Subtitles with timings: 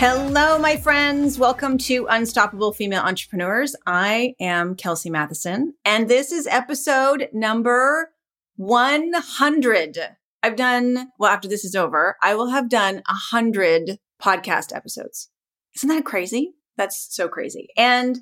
[0.00, 1.38] Hello, my friends.
[1.38, 3.76] Welcome to Unstoppable Female Entrepreneurs.
[3.86, 8.10] I am Kelsey Matheson, and this is episode number
[8.56, 9.98] 100.
[10.42, 15.28] I've done, well, after this is over, I will have done 100 podcast episodes.
[15.76, 16.54] Isn't that crazy?
[16.78, 17.68] That's so crazy.
[17.76, 18.20] And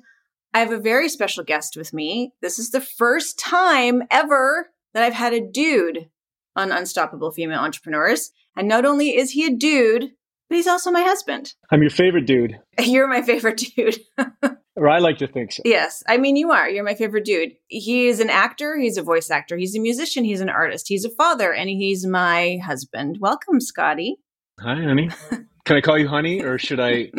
[0.53, 2.33] I have a very special guest with me.
[2.41, 6.09] This is the first time ever that I've had a dude
[6.57, 8.33] on Unstoppable Female Entrepreneurs.
[8.57, 10.11] And not only is he a dude,
[10.49, 11.53] but he's also my husband.
[11.71, 12.59] I'm your favorite dude.
[12.79, 13.99] You're my favorite dude.
[14.75, 15.61] or I like to think so.
[15.63, 16.03] Yes.
[16.07, 16.67] I mean, you are.
[16.67, 17.51] You're my favorite dude.
[17.67, 18.75] He is an actor.
[18.75, 19.57] He's a voice actor.
[19.57, 20.23] He's a musician.
[20.23, 20.87] He's an artist.
[20.87, 21.53] He's a father.
[21.53, 23.17] And he's my husband.
[23.19, 24.17] Welcome, Scotty.
[24.59, 25.09] Hi, honey.
[25.65, 27.11] Can I call you honey or should I?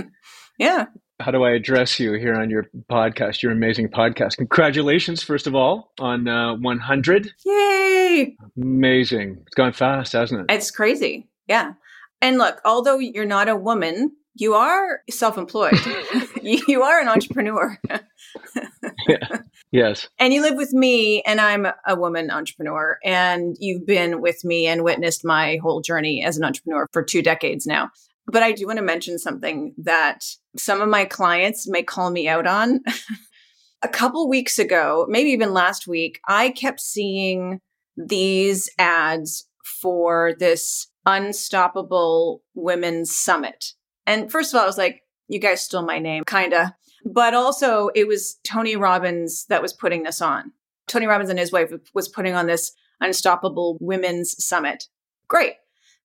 [0.58, 0.86] yeah.
[1.20, 4.38] How do I address you here on your podcast, your amazing podcast?
[4.38, 7.30] Congratulations, first of all, on uh, 100.
[7.44, 8.36] Yay!
[8.56, 9.36] Amazing.
[9.46, 10.54] It's gone fast, hasn't it?
[10.54, 11.28] It's crazy.
[11.46, 11.74] Yeah.
[12.20, 15.78] And look, although you're not a woman, you are self employed,
[16.42, 17.78] you are an entrepreneur.
[19.08, 19.38] yeah.
[19.72, 20.08] Yes.
[20.18, 22.98] And you live with me, and I'm a woman entrepreneur.
[23.04, 27.22] And you've been with me and witnessed my whole journey as an entrepreneur for two
[27.22, 27.90] decades now.
[28.26, 30.24] But I do want to mention something that
[30.56, 32.80] some of my clients may call me out on.
[33.82, 37.60] a couple weeks ago, maybe even last week, I kept seeing
[37.96, 43.72] these ads for this Unstoppable Women's Summit.
[44.06, 46.68] And first of all, I was like, you guys stole my name, kind of.
[47.04, 50.52] But also, it was Tony Robbins that was putting this on.
[50.86, 54.88] Tony Robbins and his wife was putting on this Unstoppable Women's Summit.
[55.28, 55.54] Great.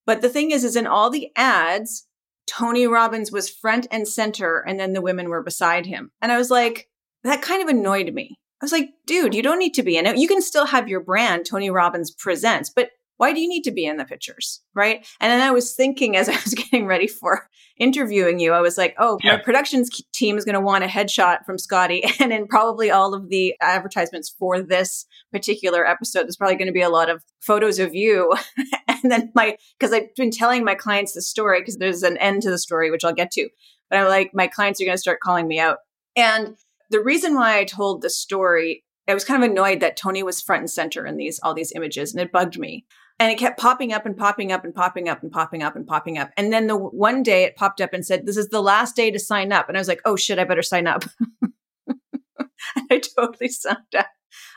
[0.06, 2.06] But the thing is, is in all the ads,
[2.46, 6.12] Tony Robbins was front and center, and then the women were beside him.
[6.22, 6.88] And I was like,
[7.24, 8.38] that kind of annoyed me.
[8.62, 10.16] I was like, dude, you don't need to be in it.
[10.16, 13.70] You can still have your brand, Tony Robbins Presents, but why do you need to
[13.70, 14.60] be in the pictures?
[14.74, 15.06] Right.
[15.20, 18.78] And then I was thinking as I was getting ready for interviewing you, I was
[18.78, 19.36] like, oh, yeah.
[19.36, 22.04] my productions team is going to want a headshot from Scotty.
[22.20, 26.72] And in probably all of the advertisements for this particular episode, there's probably going to
[26.72, 28.34] be a lot of photos of you.
[28.88, 32.42] and then my, because I've been telling my clients the story because there's an end
[32.42, 33.48] to the story, which I'll get to.
[33.90, 35.78] But I'm like, my clients are going to start calling me out.
[36.16, 36.56] And
[36.90, 40.40] the reason why I told the story I was kind of annoyed that Tony was
[40.40, 42.84] front and center in these all these images and it bugged me.
[43.18, 45.86] And it kept popping up and popping up and popping up and popping up and
[45.86, 46.30] popping up.
[46.36, 49.10] And then the one day it popped up and said, This is the last day
[49.10, 49.68] to sign up.
[49.68, 51.04] And I was like, Oh shit, I better sign up.
[52.90, 54.06] I totally signed up.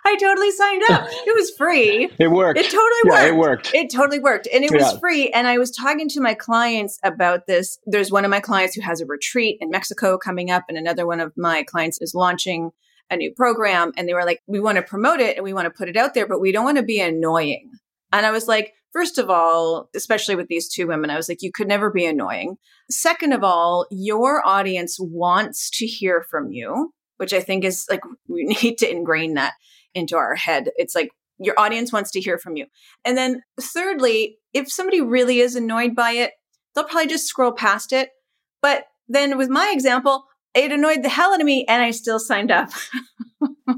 [0.05, 1.07] I totally signed up.
[1.09, 2.09] It was free.
[2.19, 2.59] It worked.
[2.59, 3.27] It totally yeah, worked.
[3.27, 3.73] It worked.
[3.73, 4.47] It totally worked.
[4.53, 5.29] And it was free.
[5.29, 7.79] And I was talking to my clients about this.
[7.85, 11.07] There's one of my clients who has a retreat in Mexico coming up, and another
[11.07, 12.71] one of my clients is launching
[13.09, 13.91] a new program.
[13.95, 15.95] And they were like, We want to promote it and we want to put it
[15.95, 17.71] out there, but we don't want to be annoying.
[18.11, 21.41] And I was like, first of all, especially with these two women, I was like,
[21.41, 22.57] you could never be annoying.
[22.89, 28.01] Second of all, your audience wants to hear from you, which I think is like,
[28.27, 29.53] we need to ingrain that
[29.93, 30.69] into our head.
[30.75, 31.11] It's like,
[31.41, 32.65] your audience wants to hear from you.
[33.05, 36.31] And then thirdly, if somebody really is annoyed by it,
[36.75, 38.09] they'll probably just scroll past it.
[38.61, 42.19] But then with my example, it annoyed the hell out of me and I still
[42.19, 42.71] signed up.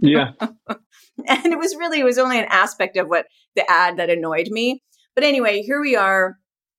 [0.02, 0.32] yeah.
[1.28, 4.48] and it was really, it was only an aspect of what the ad that annoyed
[4.50, 4.84] me.
[5.16, 6.38] But anyway, here we are.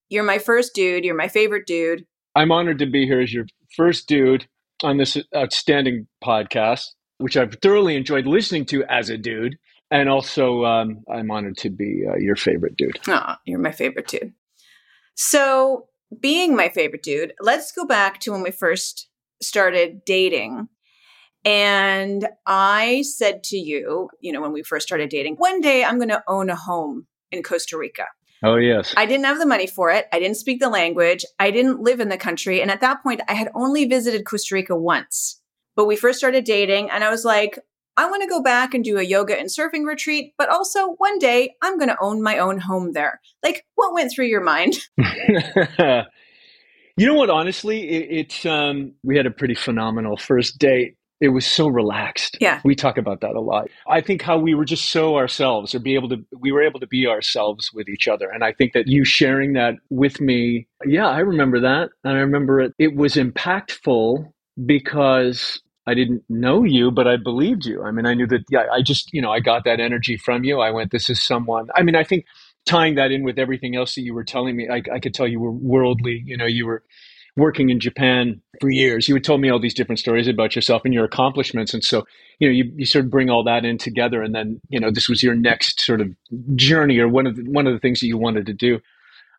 [0.08, 1.04] You're my first dude.
[1.04, 2.04] You're my favorite dude.
[2.34, 4.46] I'm honored to be here as your first dude
[4.82, 6.86] on this outstanding podcast,
[7.18, 9.56] which I've thoroughly enjoyed listening to as a dude.
[9.90, 12.98] And also, um, I'm honored to be uh, your favorite dude.
[13.08, 14.32] Oh, you're my favorite dude.
[15.14, 15.88] So,
[16.18, 19.08] being my favorite dude, let's go back to when we first
[19.42, 20.68] started dating.
[21.44, 25.98] And I said to you, you know, when we first started dating, one day I'm
[25.98, 28.06] going to own a home in Costa Rica.
[28.44, 28.92] Oh, yes.
[28.96, 30.06] I didn't have the money for it.
[30.12, 31.24] I didn't speak the language.
[31.38, 32.60] I didn't live in the country.
[32.60, 35.40] And at that point, I had only visited Costa Rica once.
[35.74, 37.58] But we first started dating, and I was like,
[37.96, 41.18] I want to go back and do a yoga and surfing retreat, but also one
[41.18, 43.20] day I'm going to own my own home there.
[43.42, 44.74] Like, what went through your mind?
[46.96, 47.30] You know what?
[47.30, 50.96] Honestly, it, it's um, we had a pretty phenomenal first date.
[51.22, 52.36] It was so relaxed.
[52.40, 53.68] Yeah, we talk about that a lot.
[53.86, 56.80] I think how we were just so ourselves, or be able to, we were able
[56.80, 58.28] to be ourselves with each other.
[58.28, 62.20] And I think that you sharing that with me, yeah, I remember that, and I
[62.20, 62.74] remember it.
[62.78, 64.32] It was impactful
[64.66, 67.82] because I didn't know you, but I believed you.
[67.82, 70.44] I mean, I knew that, yeah, I just, you know, I got that energy from
[70.44, 70.60] you.
[70.60, 71.68] I went, this is someone.
[71.76, 72.24] I mean, I think
[72.66, 75.26] tying that in with everything else that you were telling me, I, I could tell
[75.26, 76.22] you were worldly.
[76.24, 76.82] You know, you were
[77.36, 79.08] working in Japan for years.
[79.08, 81.72] You had told me all these different stories about yourself and your accomplishments.
[81.72, 82.04] And so,
[82.38, 84.22] you know, you, you sort of bring all that in together.
[84.22, 86.08] And then, you know, this was your next sort of
[86.54, 88.80] journey or one of the, one of the things that you wanted to do.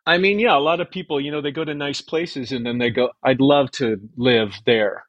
[0.06, 2.66] I mean, yeah, a lot of people, you know, they go to nice places and
[2.66, 5.04] then they go, I'd love to live there.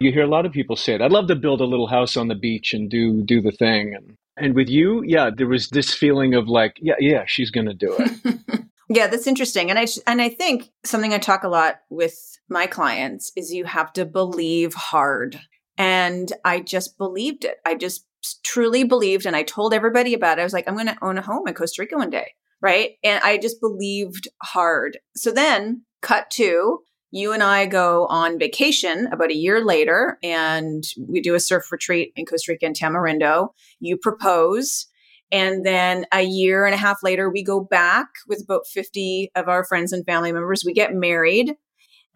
[0.00, 1.00] You hear a lot of people say it.
[1.00, 3.94] I'd love to build a little house on the beach and do do the thing.
[3.94, 7.68] And and with you, yeah, there was this feeling of like, yeah, yeah, she's going
[7.68, 8.60] to do it.
[8.88, 9.70] yeah, that's interesting.
[9.70, 12.16] And I and I think something I talk a lot with
[12.48, 15.40] my clients is you have to believe hard.
[15.76, 17.56] And I just believed it.
[17.64, 18.06] I just
[18.44, 20.42] truly believed and I told everybody about it.
[20.42, 22.28] I was like, I'm going to own a home in Costa Rica one day
[22.64, 22.92] right?
[23.04, 24.98] And I just believed hard.
[25.14, 26.80] So then, cut to
[27.10, 31.70] you and I go on vacation about a year later, and we do a surf
[31.70, 33.48] retreat in Costa Rica and Tamarindo.
[33.80, 34.86] You propose.
[35.32, 39.48] And then a year and a half later, we go back with about 50 of
[39.48, 40.64] our friends and family members.
[40.64, 41.54] We get married.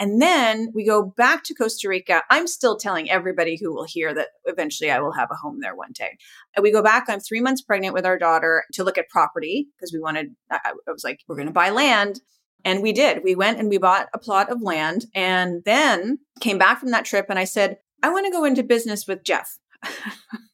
[0.00, 2.22] And then we go back to Costa Rica.
[2.30, 5.74] I'm still telling everybody who will hear that eventually I will have a home there
[5.74, 6.16] one day.
[6.54, 7.06] And we go back.
[7.08, 10.72] I'm three months pregnant with our daughter to look at property because we wanted, I,
[10.86, 12.20] was like, we're going to buy land.
[12.64, 13.24] And we did.
[13.24, 17.04] We went and we bought a plot of land and then came back from that
[17.04, 17.26] trip.
[17.28, 19.58] And I said, I want to go into business with Jeff.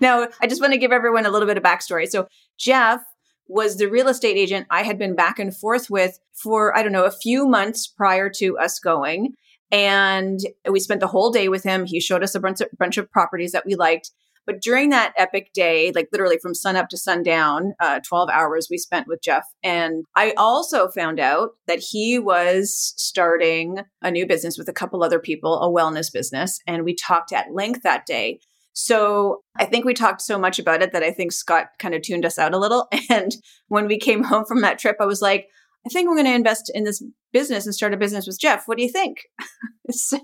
[0.00, 2.08] now, I just want to give everyone a little bit of backstory.
[2.08, 2.28] So,
[2.58, 3.02] Jeff
[3.48, 6.92] was the real estate agent I had been back and forth with for, I don't
[6.92, 9.34] know, a few months prior to us going.
[9.70, 10.40] And
[10.70, 11.86] we spent the whole day with him.
[11.86, 14.10] He showed us a bunch of, bunch of properties that we liked.
[14.46, 18.68] But during that epic day, like literally from sun up to sundown, uh, 12 hours
[18.70, 19.44] we spent with Jeff.
[19.62, 25.04] And I also found out that he was starting a new business with a couple
[25.04, 26.60] other people, a wellness business.
[26.66, 28.40] And we talked at length that day
[28.80, 32.02] so I think we talked so much about it that I think Scott kind of
[32.02, 32.88] tuned us out a little.
[33.10, 33.34] And
[33.66, 35.48] when we came home from that trip, I was like,
[35.84, 37.02] I think I'm going to invest in this
[37.32, 38.68] business and start a business with Jeff.
[38.68, 39.22] What do you think?
[39.90, 40.20] so,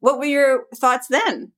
[0.00, 1.52] what were your thoughts then?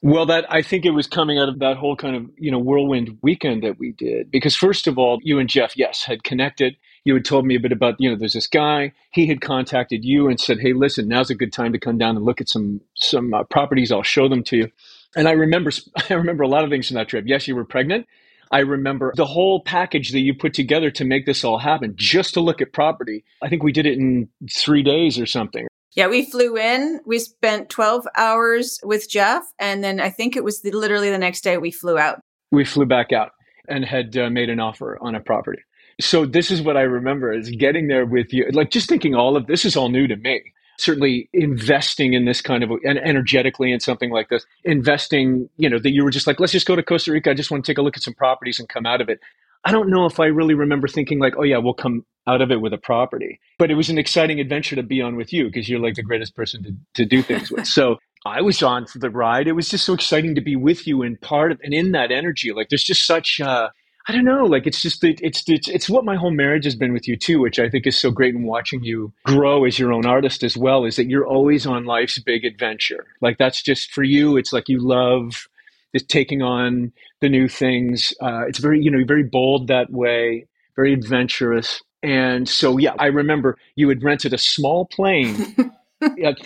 [0.00, 2.58] well, that I think it was coming out of that whole kind of, you know,
[2.58, 4.30] whirlwind weekend that we did.
[4.30, 6.76] Because first of all, you and Jeff, yes, had connected.
[7.04, 8.94] You had told me a bit about, you know, there's this guy.
[9.12, 12.16] He had contacted you and said, "Hey, listen, now's a good time to come down
[12.16, 13.92] and look at some some uh, properties.
[13.92, 14.70] I'll show them to you."
[15.16, 15.70] And I remember,
[16.10, 17.24] I remember a lot of things from that trip.
[17.26, 18.06] Yes, you were pregnant.
[18.50, 22.34] I remember the whole package that you put together to make this all happen, just
[22.34, 23.24] to look at property.
[23.42, 25.66] I think we did it in three days or something.
[25.96, 27.00] Yeah, we flew in.
[27.06, 29.44] We spent 12 hours with Jeff.
[29.58, 32.20] And then I think it was the, literally the next day we flew out.
[32.50, 33.30] We flew back out
[33.68, 35.62] and had uh, made an offer on a property.
[36.00, 39.36] So this is what I remember is getting there with you, like just thinking all
[39.36, 40.42] of this is all new to me
[40.78, 45.78] certainly investing in this kind of and energetically in something like this investing you know
[45.78, 47.30] that you were just like let's just go to costa rica.
[47.30, 49.20] I just want to take a look at some properties and come out of it.
[49.66, 52.50] I don't know if i really remember thinking like oh yeah we'll come out of
[52.50, 53.40] it with a property.
[53.58, 56.02] But it was an exciting adventure to be on with you because you're like the
[56.02, 57.66] greatest person to, to do things with.
[57.66, 59.46] So i was on for the ride.
[59.46, 62.10] It was just so exciting to be with you and part of and in that
[62.10, 62.52] energy.
[62.52, 63.68] Like there's just such uh
[64.06, 64.44] I don't know.
[64.44, 67.40] Like it's just it's it's it's what my whole marriage has been with you too,
[67.40, 70.56] which I think is so great in watching you grow as your own artist as
[70.56, 70.84] well.
[70.84, 73.06] Is that you're always on life's big adventure.
[73.22, 74.36] Like that's just for you.
[74.36, 75.48] It's like you love
[75.94, 78.12] just taking on the new things.
[78.20, 80.46] Uh, it's very you know very bold that way,
[80.76, 81.82] very adventurous.
[82.02, 85.56] And so yeah, I remember you had rented a small plane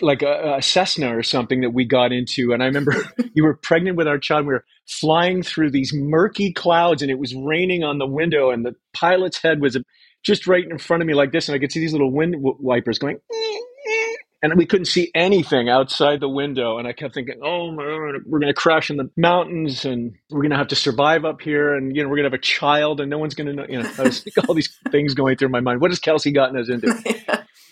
[0.00, 2.52] like a, a, Cessna or something that we got into.
[2.52, 2.94] And I remember
[3.34, 4.46] you were pregnant with our child.
[4.46, 8.64] We were flying through these murky clouds and it was raining on the window and
[8.64, 9.76] the pilot's head was
[10.24, 11.48] just right in front of me like this.
[11.48, 13.18] And I could see these little wind wipers going,
[14.42, 16.78] and we couldn't see anything outside the window.
[16.78, 20.50] And I kept thinking, oh, we're going to crash in the mountains and we're going
[20.50, 21.74] to have to survive up here.
[21.74, 23.66] And, you know, we're going to have a child and no one's going to know,
[23.68, 25.80] you know, I was all these things going through my mind.
[25.80, 26.94] What has Kelsey gotten us into?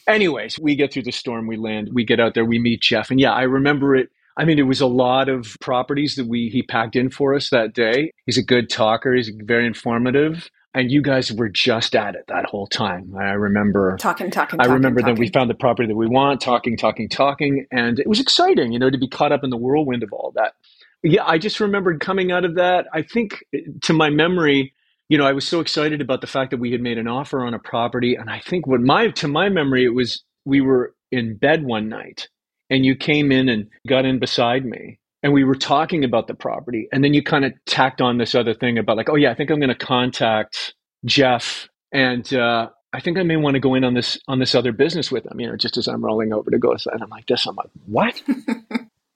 [0.07, 3.11] Anyways, we get through the storm, we land, we get out there, we meet Jeff.
[3.11, 4.11] And yeah, I remember it.
[4.37, 7.51] I mean, it was a lot of properties that we he packed in for us
[7.51, 8.13] that day.
[8.27, 10.51] He's a good talker, he's very informative.
[10.75, 13.15] And you guys were just at it that whole time.
[13.19, 14.61] I remember talking, talking.
[14.61, 15.15] I remember talking.
[15.15, 18.73] that we found the property that we want, talking, talking, talking, and it was exciting,
[18.73, 20.53] you know, to be caught up in the whirlwind of all that.
[21.03, 22.89] Yeah, I just remembered coming out of that.
[22.93, 23.43] I think,
[23.85, 24.75] to my memory,
[25.09, 27.45] you know, I was so excited about the fact that we had made an offer
[27.47, 28.17] on a property.
[28.17, 31.89] And I think what my, to my memory, it was we were in bed one
[31.91, 32.29] night
[32.71, 36.35] and you came in and got in beside me and we were talking about the
[36.35, 36.89] property.
[36.93, 39.37] And then you kind of tacked on this other thing about like, oh yeah, I
[39.37, 43.75] think I'm going to contact Jeff and, uh, I think I may want to go
[43.75, 46.33] in on this on this other business with him, you know, just as I'm rolling
[46.33, 46.73] over to go.
[46.93, 47.47] And I'm like this.
[47.47, 48.23] I'm like, what?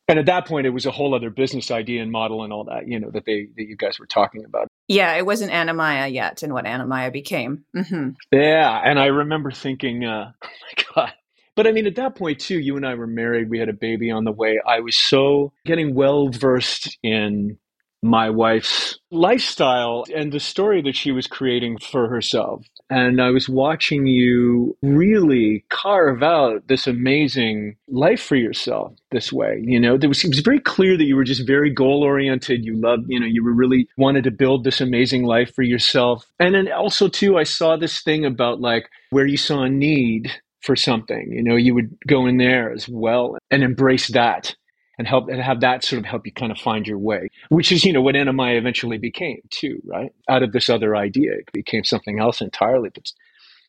[0.09, 2.65] And at that point, it was a whole other business idea and model and all
[2.65, 4.69] that, you know, that they that you guys were talking about.
[4.91, 7.65] Yeah, it wasn't Anamaya yet, and what Anamaya became.
[7.77, 8.11] Mm-hmm.
[8.33, 11.13] Yeah, and I remember thinking, uh, oh my god.
[11.55, 13.51] But I mean, at that point too, you and I were married.
[13.51, 14.61] We had a baby on the way.
[14.67, 17.57] I was so getting well versed in
[18.02, 22.66] my wife's lifestyle and the story that she was creating for herself.
[22.88, 29.61] And I was watching you really carve out this amazing life for yourself this way.
[29.62, 32.64] You know, there was, it was very clear that you were just very goal oriented.
[32.64, 36.25] You loved, you know, you were really wanted to build this amazing life for yourself.
[36.38, 40.30] And then also, too, I saw this thing about like where you saw a need
[40.62, 44.54] for something, you know, you would go in there as well and embrace that
[45.00, 47.73] and help and have that sort of help you kind of find your way, which
[47.73, 50.12] is, you know, what Anamaya eventually became too, right?
[50.28, 52.90] Out of this other idea, it became something else entirely.
[52.92, 53.11] But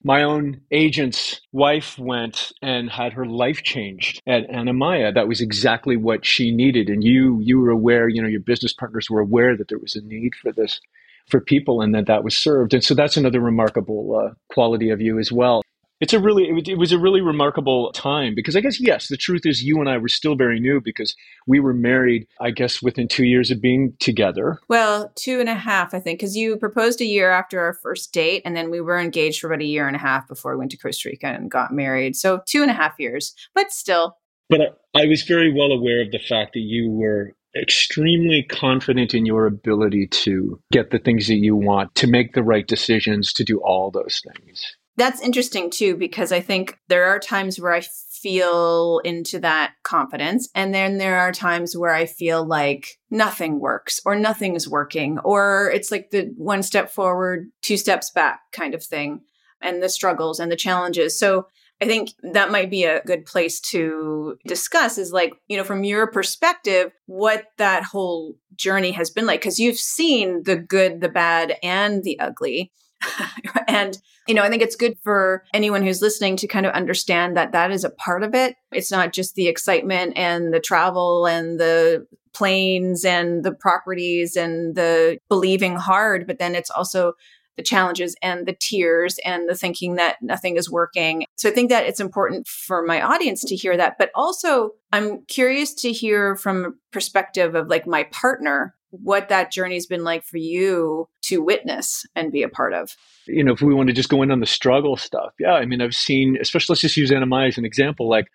[0.03, 5.13] my own agent's wife went and had her life changed at Anamaya.
[5.13, 6.89] That was exactly what she needed.
[6.89, 9.95] And you, you were aware, you know, your business partners were aware that there was
[9.95, 10.81] a need for this
[11.29, 12.73] for people and that that was served.
[12.73, 15.61] And so that's another remarkable uh, quality of you as well
[16.01, 19.45] it's a really it was a really remarkable time because I guess yes, the truth
[19.45, 21.15] is you and I were still very new because
[21.45, 22.27] we were married.
[22.41, 24.59] I guess within two years of being together.
[24.67, 28.11] Well, two and a half, I think, because you proposed a year after our first
[28.11, 30.57] date, and then we were engaged for about a year and a half before we
[30.57, 32.15] went to Costa Rica and got married.
[32.15, 34.17] So two and a half years, but still.
[34.49, 34.61] But
[34.95, 39.25] I, I was very well aware of the fact that you were extremely confident in
[39.25, 43.43] your ability to get the things that you want, to make the right decisions, to
[43.43, 44.75] do all those things.
[44.97, 47.81] That's interesting too, because I think there are times where I
[48.21, 50.49] feel into that confidence.
[50.53, 55.17] And then there are times where I feel like nothing works or nothing is working,
[55.23, 59.21] or it's like the one step forward, two steps back kind of thing,
[59.61, 61.17] and the struggles and the challenges.
[61.17, 61.47] So
[61.81, 65.83] I think that might be a good place to discuss is like, you know, from
[65.83, 71.09] your perspective, what that whole journey has been like, because you've seen the good, the
[71.09, 72.71] bad, and the ugly.
[73.67, 77.37] and, you know, I think it's good for anyone who's listening to kind of understand
[77.37, 78.55] that that is a part of it.
[78.71, 84.75] It's not just the excitement and the travel and the planes and the properties and
[84.75, 87.13] the believing hard, but then it's also
[87.57, 91.25] the challenges and the tears and the thinking that nothing is working.
[91.35, 93.97] So I think that it's important for my audience to hear that.
[93.99, 99.51] But also, I'm curious to hear from a perspective of like my partner what that
[99.51, 102.95] journey's been like for you to witness and be a part of.
[103.25, 105.65] You know, if we want to just go in on the struggle stuff, yeah, I
[105.65, 108.27] mean, I've seen, especially let's just use Anamaya as an example, like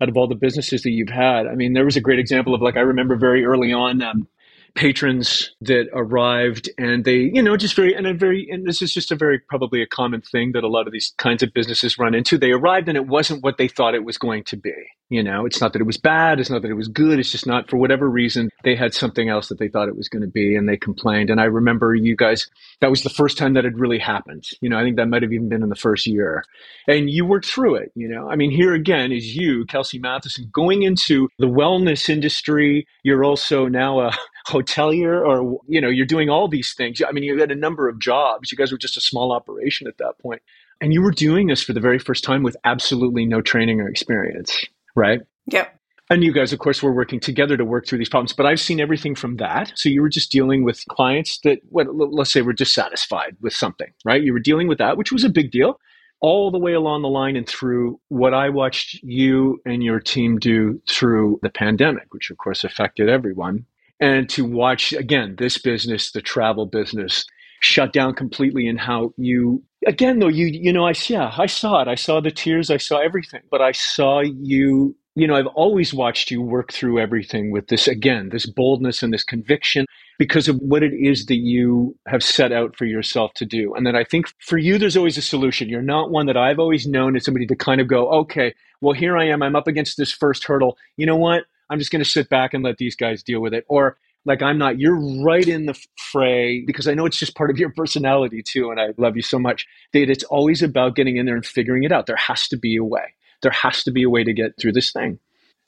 [0.00, 2.54] out of all the businesses that you've had, I mean, there was a great example
[2.54, 4.26] of like, I remember very early on, um,
[4.74, 8.92] patrons that arrived and they you know just very and a very and this is
[8.92, 11.98] just a very probably a common thing that a lot of these kinds of businesses
[11.98, 12.36] run into.
[12.36, 14.74] They arrived and it wasn't what they thought it was going to be.
[15.10, 17.30] You know it's not that it was bad it's not that it was good it's
[17.30, 20.22] just not for whatever reason they had something else that they thought it was going
[20.22, 21.30] to be and they complained.
[21.30, 22.48] And i remember you guys
[22.80, 24.44] that was the first time that had really happened.
[24.60, 26.44] You know i think that might have even been in the first year.
[26.88, 28.28] And you worked through it you know.
[28.28, 32.88] I mean here again is you kelsey matheson going into the wellness industry.
[33.04, 34.12] You're also now a
[34.46, 37.00] hotelier or you know you're doing all these things.
[37.06, 38.52] I mean you had a number of jobs.
[38.52, 40.42] You guys were just a small operation at that point.
[40.80, 43.88] And you were doing this for the very first time with absolutely no training or
[43.88, 45.20] experience right?
[45.46, 45.76] Yep.
[46.10, 48.32] And you guys of course were working together to work through these problems.
[48.32, 49.72] But i've seen everything from that.
[49.74, 53.92] So you were just dealing with clients that what let's say were dissatisfied with something
[54.04, 54.22] right?
[54.22, 55.78] You were dealing with that which was a big deal
[56.20, 60.38] all the way along the line and through what I watched you and your team
[60.38, 63.66] do through the pandemic, which of course affected everyone
[64.00, 67.24] and to watch again this business the travel business
[67.60, 71.80] shut down completely and how you again though you you know i yeah i saw
[71.80, 71.88] it.
[71.88, 72.70] I saw the tears.
[72.70, 73.40] I saw everything.
[73.50, 77.86] But i saw you you know i've always watched you work through everything with this
[77.88, 79.86] again this boldness and this conviction
[80.18, 83.74] because of what it is that you have set out for yourself to do.
[83.74, 85.68] And then i think for you there's always a solution.
[85.68, 88.94] You're not one that i've always known as somebody to kind of go okay well
[88.94, 89.42] here i am.
[89.42, 90.76] I'm up against this first hurdle.
[90.96, 93.52] You know what I'm just going to sit back and let these guys deal with
[93.52, 93.64] it.
[93.68, 97.50] Or like I'm not, you're right in the fray because I know it's just part
[97.50, 98.70] of your personality too.
[98.70, 101.82] And I love you so much that it's always about getting in there and figuring
[101.82, 102.06] it out.
[102.06, 103.12] There has to be a way.
[103.42, 105.18] There has to be a way to get through this thing.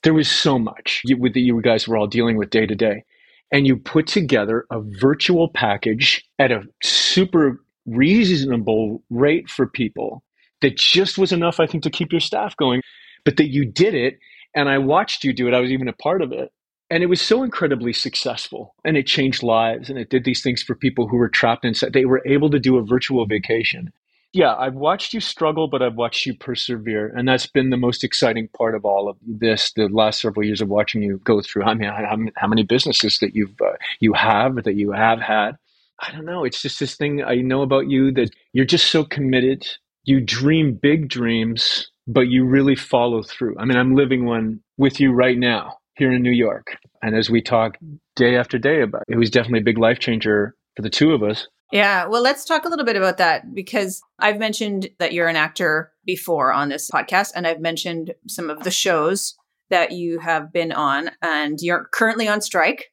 [0.03, 3.03] There was so much you, that you guys were all dealing with day to day.
[3.51, 10.23] And you put together a virtual package at a super reasonable rate for people
[10.61, 12.81] that just was enough, I think, to keep your staff going,
[13.23, 14.19] but that you did it
[14.57, 15.53] and I watched you do it.
[15.53, 16.51] I was even a part of it.
[16.89, 20.63] And it was so incredibly successful and it changed lives and it did these things
[20.63, 21.93] for people who were trapped inside.
[21.93, 23.91] They were able to do a virtual vacation.
[24.33, 28.03] yeah, I've watched you struggle, but I've watched you persevere, and that's been the most
[28.03, 29.71] exciting part of all of this.
[29.73, 31.63] The last several years of watching you go through.
[31.63, 35.57] I mean, how, how many businesses that you've uh, you have that you have had.
[35.99, 36.43] I don't know.
[36.43, 39.67] It's just this thing I know about you that you're just so committed.
[40.03, 43.57] You dream big dreams, but you really follow through.
[43.59, 47.29] I mean, I'm living one with you right now here in New York, and as
[47.29, 47.77] we talk
[48.15, 51.11] day after day about, it, it was definitely a big life changer for the two
[51.13, 52.05] of us yeah.
[52.05, 55.91] Well, let's talk a little bit about that because I've mentioned that you're an actor
[56.05, 59.35] before on this podcast, and I've mentioned some of the shows
[59.69, 62.85] that you have been on, and you're currently on strike.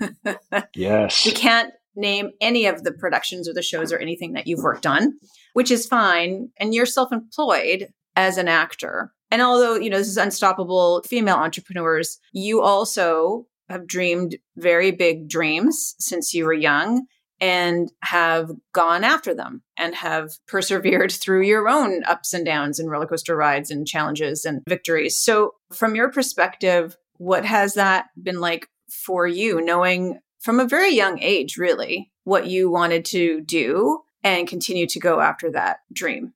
[0.74, 1.26] yes.
[1.26, 4.86] We can't name any of the productions or the shows or anything that you've worked
[4.86, 5.18] on,
[5.52, 6.48] which is fine.
[6.58, 7.88] And you're self employed
[8.18, 9.12] as an actor.
[9.30, 15.28] And although, you know, this is unstoppable female entrepreneurs, you also have dreamed very big
[15.28, 17.06] dreams since you were young
[17.40, 22.90] and have gone after them and have persevered through your own ups and downs and
[22.90, 25.16] roller coaster rides and challenges and victories.
[25.16, 30.92] So, from your perspective, what has that been like for you, knowing from a very
[30.92, 36.32] young age, really, what you wanted to do and continue to go after that dream?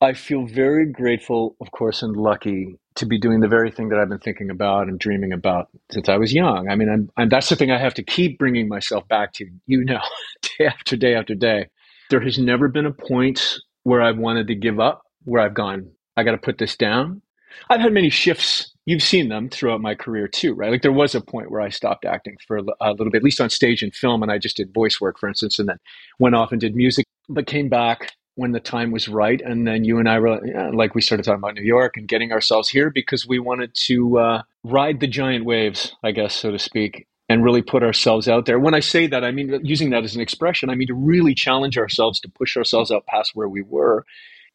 [0.00, 3.98] I feel very grateful, of course, and lucky to be doing the very thing that
[3.98, 6.70] I've been thinking about and dreaming about since I was young.
[6.70, 9.46] I mean, I'm, I'm, that's the thing I have to keep bringing myself back to,
[9.66, 10.00] you know,
[10.58, 11.68] day after day after day.
[12.08, 15.90] There has never been a point where I've wanted to give up, where I've gone,
[16.16, 17.20] I got to put this down.
[17.68, 18.72] I've had many shifts.
[18.86, 20.70] You've seen them throughout my career too, right?
[20.70, 23.24] Like there was a point where I stopped acting for a, a little bit, at
[23.24, 25.78] least on stage and film, and I just did voice work, for instance, and then
[26.18, 29.42] went off and did music, but came back when the time was right.
[29.42, 32.08] And then you and I were yeah, like, we started talking about New York and
[32.08, 36.50] getting ourselves here because we wanted to uh, ride the giant waves, I guess, so
[36.50, 38.58] to speak, and really put ourselves out there.
[38.58, 41.34] When I say that, I mean, using that as an expression, I mean to really
[41.34, 44.06] challenge ourselves to push ourselves out past where we were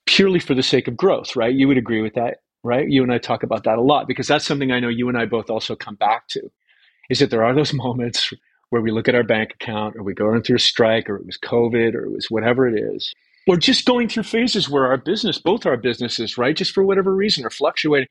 [0.08, 1.54] purely for the sake of growth, right?
[1.54, 2.90] You would agree with that, right?
[2.90, 5.18] You and I talk about that a lot because that's something I know you and
[5.18, 6.42] I both also come back to
[7.12, 8.34] is that there are those moments
[8.72, 11.26] where we look at our bank account or we go through a strike or it
[11.28, 13.14] was COVID or it was whatever it is
[13.48, 17.14] or just going through phases where our business, both our businesses, right, just for whatever
[17.14, 18.08] reason are fluctuating.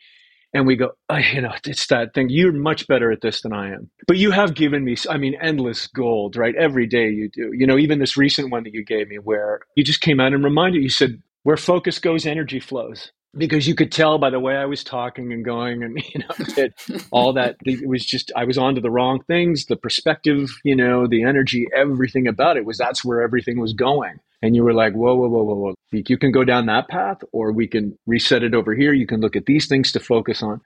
[0.53, 2.29] And we go, oh, you know, it's that thing.
[2.29, 3.91] You're much better at this than I am.
[4.07, 6.55] But you have given me, I mean, endless gold, right?
[6.55, 7.51] Every day you do.
[7.53, 10.33] You know, even this recent one that you gave me where you just came out
[10.33, 14.41] and reminded, you said, where focus goes, energy flows because you could tell by the
[14.41, 16.73] way I was talking and going and you know that
[17.11, 21.07] all that it was just I was onto the wrong things the perspective you know
[21.07, 24.93] the energy everything about it was that's where everything was going and you were like
[24.93, 25.75] whoa whoa whoa whoa whoa.
[25.91, 28.93] You can go down that path or we can reset it over here.
[28.93, 30.61] You can look at these things to focus on.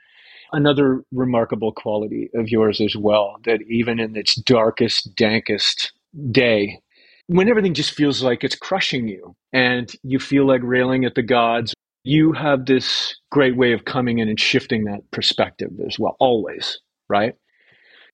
[0.53, 5.93] Another remarkable quality of yours as well that even in its darkest dankest
[6.31, 6.81] day
[7.27, 11.23] when everything just feels like it's crushing you and you feel like railing at the
[11.23, 16.17] gods you have this great way of coming in and shifting that perspective as well,
[16.19, 17.35] always, right?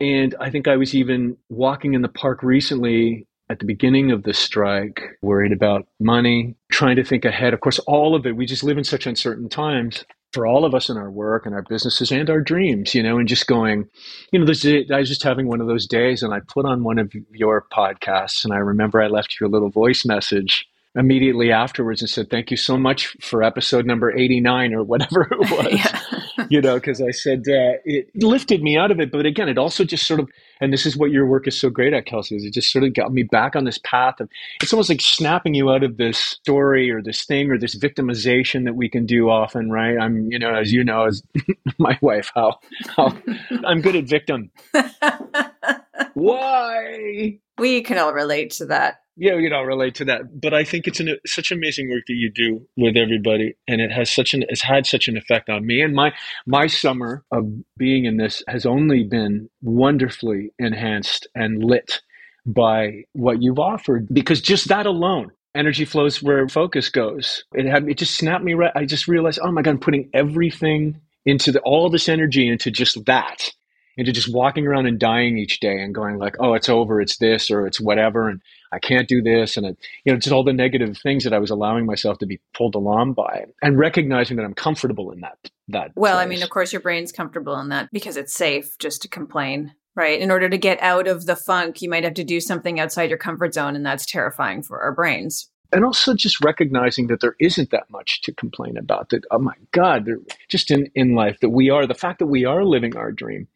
[0.01, 4.23] And I think I was even walking in the park recently at the beginning of
[4.23, 7.53] the strike, worried about money, trying to think ahead.
[7.53, 10.75] Of course, all of it, we just live in such uncertain times for all of
[10.75, 13.85] us in our work and our businesses and our dreams, you know, and just going,
[14.33, 16.83] you know, this, I was just having one of those days and I put on
[16.83, 21.51] one of your podcasts and I remember I left you a little voice message immediately
[21.51, 26.49] afterwards and said, Thank you so much for episode number 89 or whatever it was.
[26.51, 29.11] you know, because I said uh, it lifted me out of it.
[29.11, 30.31] But again, it also just sort of,
[30.61, 32.85] and this is what your work is so great at, Kelsey, is it just sort
[32.85, 34.29] of got me back on this path of
[34.63, 38.65] it's almost like snapping you out of this story or this thing or this victimization
[38.65, 39.99] that we can do often, right?
[39.99, 41.23] I'm, you know, as you know, as
[41.79, 42.59] my wife, how,
[42.97, 43.17] how
[43.65, 44.51] I'm good at victim.
[46.15, 47.39] Why?
[47.59, 50.41] We can all relate to that yeah, you know, relate to that.
[50.41, 53.93] But I think it's an, such amazing work that you do with everybody, and it
[53.93, 55.81] has such an it's had such an effect on me.
[55.83, 56.13] And my
[56.47, 57.47] my summer of
[57.77, 62.03] being in this has only been wonderfully enhanced and lit
[62.47, 67.89] by what you've offered because just that alone energy flows where focus goes it had
[67.89, 71.51] it just snapped me right i just realized oh my god i'm putting everything into
[71.53, 73.51] the, all this energy into just that
[73.97, 77.19] into just walking around and dying each day and going like oh it's over it's
[77.19, 78.41] this or it's whatever and
[78.75, 81.39] I can't do this, and it, you know, just all the negative things that I
[81.39, 85.39] was allowing myself to be pulled along by, and recognizing that I'm comfortable in that.
[85.69, 86.25] That well, place.
[86.25, 89.73] I mean, of course, your brain's comfortable in that because it's safe just to complain,
[89.95, 90.21] right?
[90.21, 93.09] In order to get out of the funk, you might have to do something outside
[93.09, 95.49] your comfort zone, and that's terrifying for our brains.
[95.73, 99.11] And also just recognizing that there isn't that much to complain about.
[99.11, 100.09] That oh my God,
[100.51, 103.47] just in in life that we are the fact that we are living our dream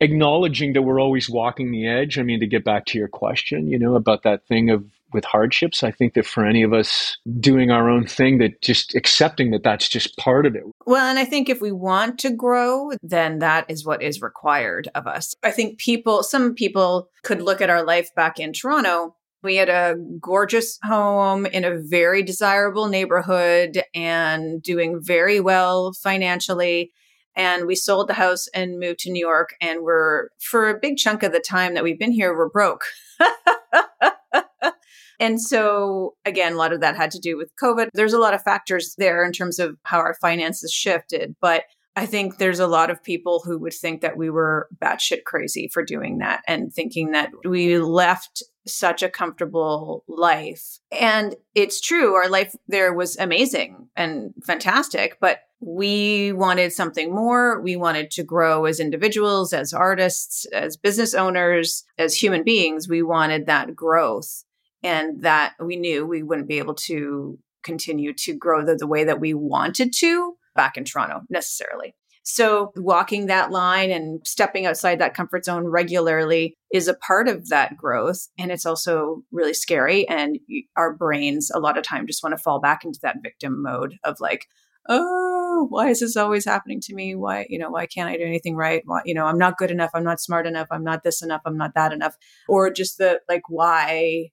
[0.00, 2.18] acknowledging that we're always walking the edge.
[2.18, 5.24] I mean, to get back to your question, you know, about that thing of with
[5.24, 5.82] hardships.
[5.82, 9.62] I think that for any of us doing our own thing, that just accepting that
[9.62, 10.64] that's just part of it.
[10.84, 14.88] Well, and I think if we want to grow, then that is what is required
[14.94, 15.34] of us.
[15.42, 19.68] I think people, some people could look at our life back in Toronto we had
[19.68, 26.92] a gorgeous home in a very desirable neighborhood and doing very well financially.
[27.38, 29.54] And we sold the house and moved to New York.
[29.60, 32.82] And we're, for a big chunk of the time that we've been here, we're broke.
[35.20, 37.90] and so, again, a lot of that had to do with COVID.
[37.94, 41.36] There's a lot of factors there in terms of how our finances shifted.
[41.40, 41.62] But
[41.94, 45.68] I think there's a lot of people who would think that we were batshit crazy
[45.72, 50.78] for doing that and thinking that we left such a comfortable life.
[50.92, 57.60] And it's true, our life there was amazing and fantastic, but we wanted something more.
[57.60, 62.88] We wanted to grow as individuals, as artists, as business owners, as human beings.
[62.88, 64.44] We wanted that growth
[64.82, 69.04] and that we knew we wouldn't be able to continue to grow the, the way
[69.04, 71.94] that we wanted to back in Toronto necessarily.
[72.22, 77.48] So, walking that line and stepping outside that comfort zone regularly is a part of
[77.48, 78.28] that growth.
[78.38, 80.06] And it's also really scary.
[80.06, 80.38] And
[80.76, 83.96] our brains, a lot of time, just want to fall back into that victim mode
[84.04, 84.44] of like,
[84.90, 87.16] oh, Oh, why is this always happening to me?
[87.16, 88.82] Why, you know, why can't I do anything right?
[88.84, 89.90] Why, you know, I'm not good enough.
[89.92, 90.68] I'm not smart enough.
[90.70, 91.40] I'm not this enough.
[91.44, 92.14] I'm not that enough.
[92.48, 94.30] Or just the like, why,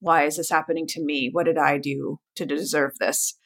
[0.00, 1.28] why is this happening to me?
[1.30, 3.38] What did I do to deserve this?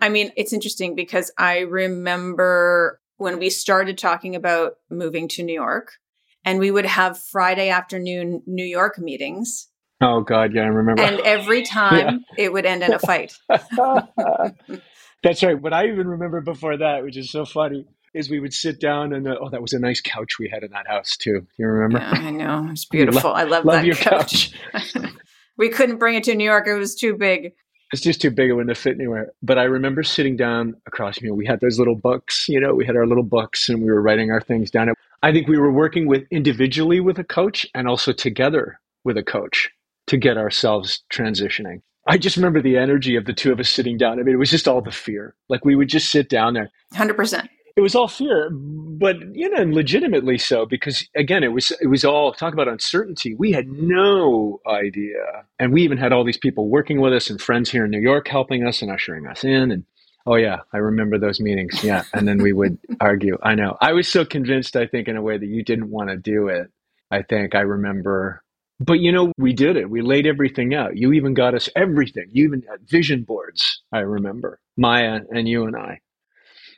[0.00, 5.54] I mean, it's interesting because I remember when we started talking about moving to New
[5.54, 5.92] York,
[6.44, 9.68] and we would have Friday afternoon New York meetings.
[10.00, 11.00] Oh God, yeah, I remember.
[11.00, 12.46] And every time yeah.
[12.46, 13.34] it would end in a fight.
[15.22, 15.60] That's right.
[15.60, 19.12] What I even remember before that, which is so funny, is we would sit down
[19.12, 21.46] and uh, oh, that was a nice couch we had in that house too.
[21.56, 21.98] You remember?
[21.98, 22.68] Yeah, I know.
[22.70, 23.32] It's beautiful.
[23.32, 24.52] I love, love that couch.
[24.72, 24.92] couch.
[25.56, 27.52] we couldn't bring it to New York; it was too big
[27.92, 28.48] it's just too big.
[28.48, 29.32] It wouldn't fit anywhere.
[29.42, 31.30] But I remember sitting down across me.
[31.30, 34.00] We had those little books, you know, we had our little books and we were
[34.00, 34.88] writing our things down.
[35.22, 39.22] I think we were working with individually with a coach and also together with a
[39.22, 39.70] coach
[40.06, 41.82] to get ourselves transitioning.
[42.06, 44.18] I just remember the energy of the two of us sitting down.
[44.18, 45.34] I mean, it was just all the fear.
[45.48, 46.70] Like we would just sit down there.
[46.94, 51.70] 100% it was all fear, but you know, and legitimately so because again, it was
[51.80, 53.34] it was all talk about uncertainty.
[53.34, 57.40] We had no idea, and we even had all these people working with us and
[57.40, 59.70] friends here in New York helping us and ushering us in.
[59.70, 59.84] And
[60.26, 61.82] oh yeah, I remember those meetings.
[61.82, 63.38] Yeah, and then we would argue.
[63.42, 63.76] I know.
[63.80, 64.76] I was so convinced.
[64.76, 66.70] I think in a way that you didn't want to do it.
[67.10, 68.41] I think I remember.
[68.84, 69.90] But you know, we did it.
[69.90, 70.96] We laid everything out.
[70.96, 72.26] You even got us everything.
[72.30, 73.82] You even had vision boards.
[73.92, 76.00] I remember Maya and you and I.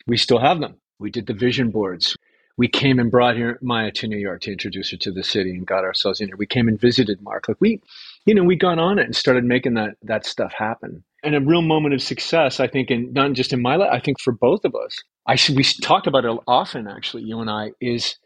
[0.07, 2.17] We still have them we did the vision boards.
[2.57, 5.51] We came and brought here Maya to New York to introduce her to the city
[5.51, 6.37] and got ourselves in here.
[6.37, 7.49] We came and visited Mark.
[7.49, 7.81] Like we,
[8.27, 11.05] you know, we got on it and started making that that stuff happen.
[11.25, 13.99] And a real moment of success, I think, and not just in my life, I
[13.99, 15.03] think for both of us.
[15.27, 18.17] I we talked about it often, actually, you and I, is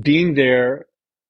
[0.00, 0.86] being there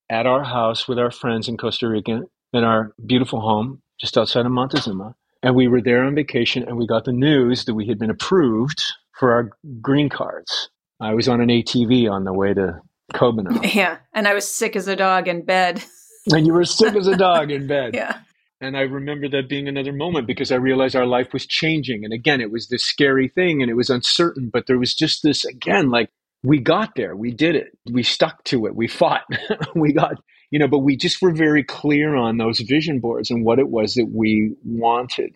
[0.09, 2.21] at our house with our friends in Costa Rica
[2.53, 5.15] in our beautiful home just outside of Montezuma.
[5.43, 8.09] And we were there on vacation and we got the news that we had been
[8.09, 8.83] approved
[9.17, 10.69] for our green cards.
[10.99, 12.81] I was on an ATV on the way to
[13.13, 13.63] Cóbano.
[13.75, 15.83] Yeah, and I was sick as a dog in bed.
[16.31, 17.93] and you were sick as a dog in bed.
[17.93, 18.19] yeah.
[18.59, 22.03] And I remember that being another moment because I realized our life was changing.
[22.03, 25.21] And again, it was this scary thing and it was uncertain, but there was just
[25.21, 26.09] this, again, like
[26.43, 29.23] we got there, we did it, we stuck to it, we fought,
[29.75, 30.15] we got,
[30.51, 33.69] you know, but we just were very clear on those vision boards and what it
[33.69, 35.35] was that we wanted.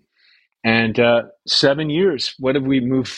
[0.63, 3.11] And uh, seven years, what have we moved?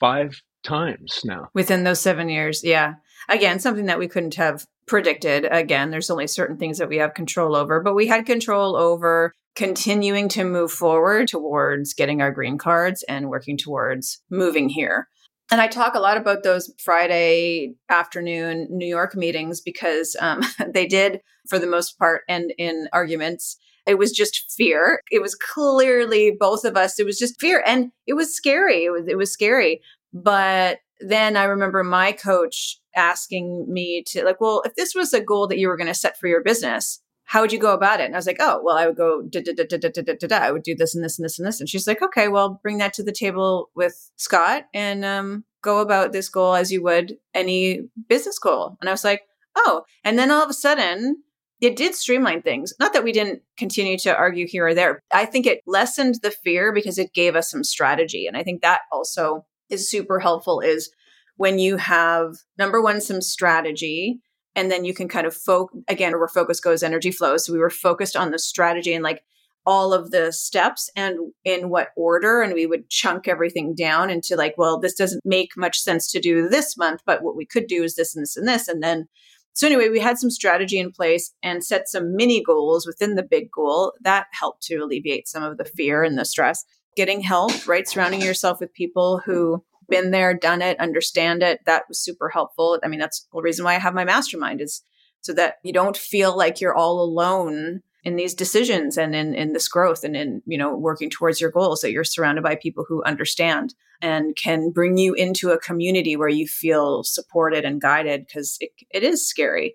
[0.00, 1.48] Five times now.
[1.52, 2.94] Within those seven years, yeah.
[3.28, 5.46] Again, something that we couldn't have predicted.
[5.50, 9.34] Again, there's only certain things that we have control over, but we had control over
[9.54, 15.08] continuing to move forward towards getting our green cards and working towards moving here.
[15.50, 20.86] And I talk a lot about those Friday afternoon New York meetings because um, they
[20.86, 23.56] did, for the most part, end in arguments.
[23.86, 25.00] It was just fear.
[25.12, 26.98] It was clearly both of us.
[26.98, 28.84] It was just fear, and it was scary.
[28.84, 29.80] It was it was scary.
[30.12, 35.20] But then I remember my coach asking me to like, well, if this was a
[35.20, 38.00] goal that you were going to set for your business, how would you go about
[38.00, 38.04] it?
[38.04, 40.14] And I was like, oh, well, I would go, da, da, da, da, da, da,
[40.14, 40.36] da, da.
[40.36, 41.58] I would do this and this and this and this.
[41.58, 45.80] And she's like, okay, well, bring that to the table with Scott and um, go
[45.80, 48.76] about this goal as you would any business goal.
[48.80, 49.22] And I was like,
[49.56, 49.82] oh.
[50.04, 51.22] And then all of a sudden,
[51.60, 52.72] it did streamline things.
[52.78, 55.02] Not that we didn't continue to argue here or there.
[55.12, 58.26] I think it lessened the fear because it gave us some strategy.
[58.28, 60.90] And I think that also is super helpful is
[61.36, 64.20] when you have number one, some strategy,
[64.56, 67.46] and then you can kind of focus again, where focus goes, energy flows.
[67.46, 69.22] So we were focused on the strategy and like,
[69.68, 72.40] all of the steps and in what order.
[72.40, 76.20] And we would chunk everything down into like, well, this doesn't make much sense to
[76.20, 78.68] do this month, but what we could do is this and this and this.
[78.68, 79.08] And then,
[79.54, 83.24] so anyway, we had some strategy in place and set some mini goals within the
[83.24, 86.64] big goal that helped to alleviate some of the fear and the stress.
[86.96, 87.88] Getting help, right?
[87.88, 91.60] Surrounding yourself with people who been there, done it, understand it.
[91.66, 92.78] That was super helpful.
[92.82, 94.82] I mean, that's the reason why I have my mastermind is
[95.20, 99.52] so that you don't feel like you're all alone in these decisions and in, in
[99.52, 102.84] this growth and in you know working towards your goals that you're surrounded by people
[102.88, 108.24] who understand and can bring you into a community where you feel supported and guided
[108.24, 109.74] because it, it is scary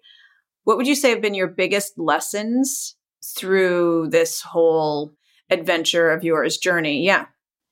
[0.64, 2.96] what would you say have been your biggest lessons
[3.38, 5.12] through this whole
[5.50, 7.26] adventure of yours journey yeah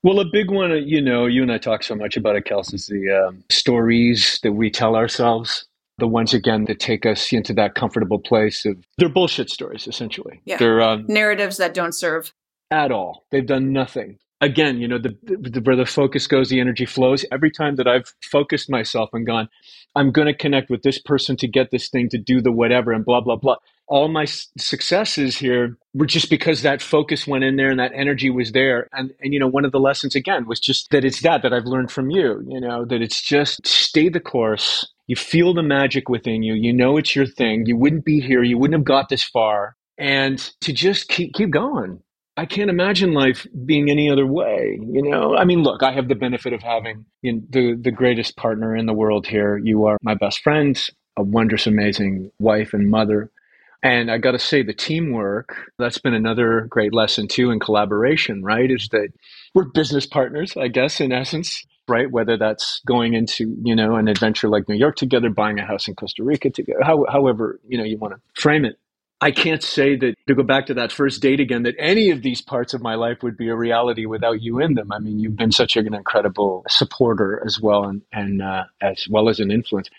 [0.04, 2.74] well, a big one, you know, you and I talk so much about it, Kels,
[2.74, 5.68] is the um, stories that we tell ourselves
[6.00, 10.42] the ones again that take us into that comfortable place of they're bullshit stories essentially.
[10.46, 10.58] Yeah.
[10.58, 12.34] they're um, narratives that don't serve.
[12.72, 13.26] At all.
[13.32, 14.18] They've done nothing.
[14.42, 17.26] Again you know the, the, where the focus goes the energy flows.
[17.30, 19.50] Every time that i've focused myself and gone
[19.96, 22.94] i'm going to connect with this person to get this thing to do the whatever
[22.94, 23.58] and blah blah blah
[23.89, 24.25] all my
[24.58, 28.88] successes here were just because that focus went in there and that energy was there
[28.93, 31.52] and and you know one of the lessons again was just that it's that that
[31.52, 35.63] i've learned from you you know that it's just stay the course you feel the
[35.63, 36.54] magic within you.
[36.54, 37.65] You know it's your thing.
[37.65, 38.43] You wouldn't be here.
[38.43, 39.75] You wouldn't have got this far.
[39.97, 41.99] And to just keep keep going.
[42.38, 44.80] I can't imagine life being any other way.
[44.80, 47.91] You know, I mean, look, I have the benefit of having you know, the the
[47.91, 49.58] greatest partner in the world here.
[49.58, 50.80] You are my best friend,
[51.17, 53.32] a wondrous, amazing wife and mother.
[53.82, 58.44] And I got to say, the teamwork, that's been another great lesson too in collaboration,
[58.44, 58.70] right?
[58.70, 59.10] Is that
[59.54, 62.10] we're business partners, I guess, in essence right?
[62.10, 65.88] Whether that's going into, you know, an adventure like New York together, buying a house
[65.88, 68.78] in Costa Rica together, how, however, you know, you want to frame it.
[69.22, 72.22] I can't say that to go back to that first date again, that any of
[72.22, 74.94] these parts of my life would be a reality without you in them.
[74.94, 79.28] I mean, you've been such an incredible supporter as well, and, and uh, as well
[79.28, 79.89] as an influence.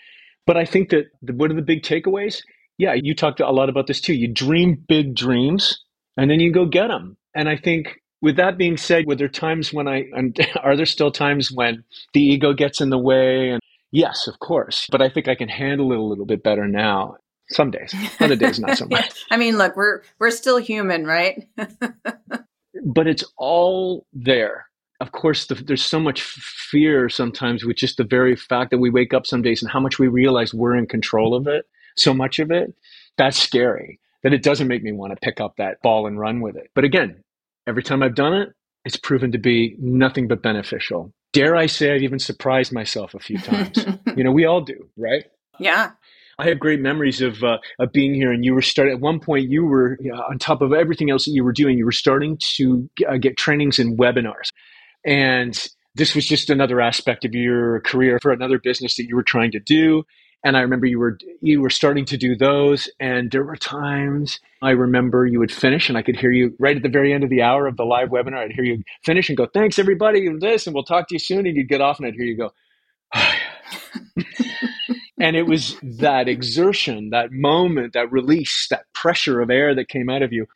[0.47, 2.41] But I think that the, one of the big takeaways,
[2.81, 4.15] yeah, you talked a lot about this too.
[4.15, 5.83] You dream big dreams,
[6.17, 7.15] and then you go get them.
[7.35, 10.87] And I think with that being said, were there times when I, and are there
[10.87, 11.83] still times when
[12.15, 13.51] the ego gets in the way?
[13.51, 16.67] And yes, of course, but I think I can handle it a little bit better
[16.67, 17.17] now.
[17.51, 19.11] Some days, other days, not so much.
[19.29, 21.47] I mean, look, we're, we're still human, right?
[21.55, 24.65] but it's all there.
[25.01, 28.89] Of course, the, there's so much fear sometimes with just the very fact that we
[28.89, 31.65] wake up some days and how much we realize we're in control of it,
[31.97, 32.73] so much of it.
[33.17, 36.41] That's scary that it doesn't make me want to pick up that ball and run
[36.41, 36.69] with it.
[36.75, 37.23] But again,
[37.67, 38.49] Every time I've done it,
[38.85, 41.13] it's proven to be nothing but beneficial.
[41.33, 43.85] Dare I say, I've even surprised myself a few times.
[44.17, 45.25] you know, we all do, right?
[45.59, 45.91] Yeah.
[46.39, 48.95] I have great memories of uh, of being here, and you were starting.
[48.95, 51.51] At one point, you were you know, on top of everything else that you were
[51.51, 51.77] doing.
[51.77, 54.49] You were starting to uh, get trainings and webinars,
[55.05, 55.55] and
[55.93, 59.51] this was just another aspect of your career for another business that you were trying
[59.51, 60.03] to do
[60.43, 64.39] and I remember you were you were starting to do those, and there were times
[64.61, 67.23] I remember you would finish, and I could hear you right at the very end
[67.23, 68.37] of the hour of the live webinar.
[68.37, 71.19] I'd hear you finish and go, "Thanks everybody, and this, and we'll talk to you
[71.19, 72.53] soon." And you'd get off, and I'd hear you go,
[75.19, 80.09] and it was that exertion, that moment, that release, that pressure of air that came
[80.09, 80.47] out of you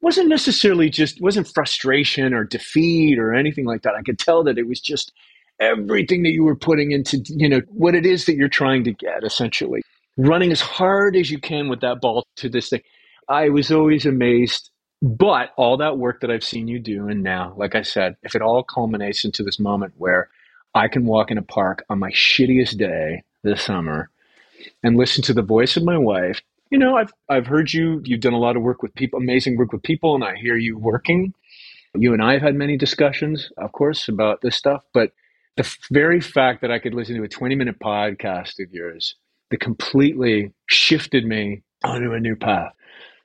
[0.00, 3.94] wasn't necessarily just wasn't frustration or defeat or anything like that.
[3.94, 5.12] I could tell that it was just
[5.60, 8.92] everything that you were putting into, you know, what it is that you're trying to
[8.92, 9.82] get essentially.
[10.16, 12.82] Running as hard as you can with that ball to this thing.
[13.28, 14.70] I was always amazed.
[15.00, 18.34] But all that work that I've seen you do, and now, like I said, if
[18.34, 20.28] it all culminates into this moment where
[20.74, 24.10] I can walk in a park on my shittiest day this summer
[24.82, 28.02] and listen to the voice of my wife, you know, I've I've heard you.
[28.04, 30.56] You've done a lot of work with people, amazing work with people, and I hear
[30.56, 31.32] you working.
[31.94, 35.12] You and I have had many discussions, of course, about this stuff, but
[35.58, 39.16] the very fact that I could listen to a 20 minute podcast of yours
[39.50, 42.72] that completely shifted me onto a new path.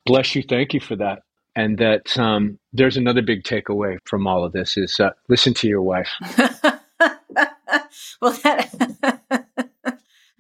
[0.06, 0.42] Bless you.
[0.42, 1.20] Thank you for that.
[1.56, 5.68] And that um, there's another big takeaway from all of this is uh, listen to
[5.68, 6.10] your wife.
[8.20, 8.72] well, that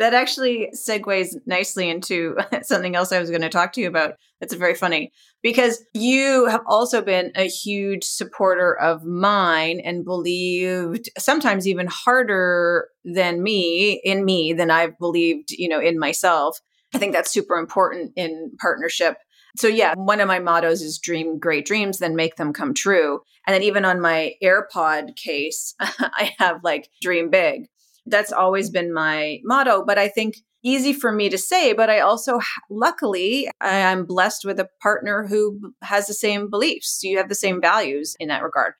[0.03, 4.15] that actually segues nicely into something else I was going to talk to you about.
[4.41, 11.09] It's very funny because you have also been a huge supporter of mine and believed
[11.17, 16.59] sometimes even harder than me in me than I've believed, you know, in myself.
[16.93, 19.15] I think that's super important in partnership.
[19.55, 23.21] So yeah, one of my mottos is dream great dreams, then make them come true.
[23.47, 27.67] And then even on my AirPod case, I have like dream big
[28.05, 29.83] That's always been my motto.
[29.85, 32.39] But I think easy for me to say, but I also,
[32.69, 37.03] luckily, I'm blessed with a partner who has the same beliefs.
[37.03, 38.73] You have the same values in that regard.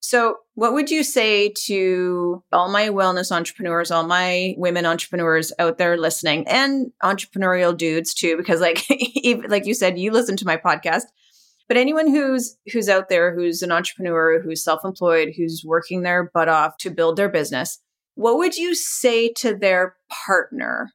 [0.00, 5.78] So, what would you say to all my wellness entrepreneurs, all my women entrepreneurs out
[5.78, 8.36] there listening, and entrepreneurial dudes too?
[8.36, 8.86] Because, like,
[9.48, 11.06] like you said, you listen to my podcast.
[11.66, 16.48] But anyone who's who's out there, who's an entrepreneur, who's self-employed, who's working their butt
[16.48, 17.80] off to build their business,
[18.16, 19.94] what would you say to their
[20.26, 20.90] partner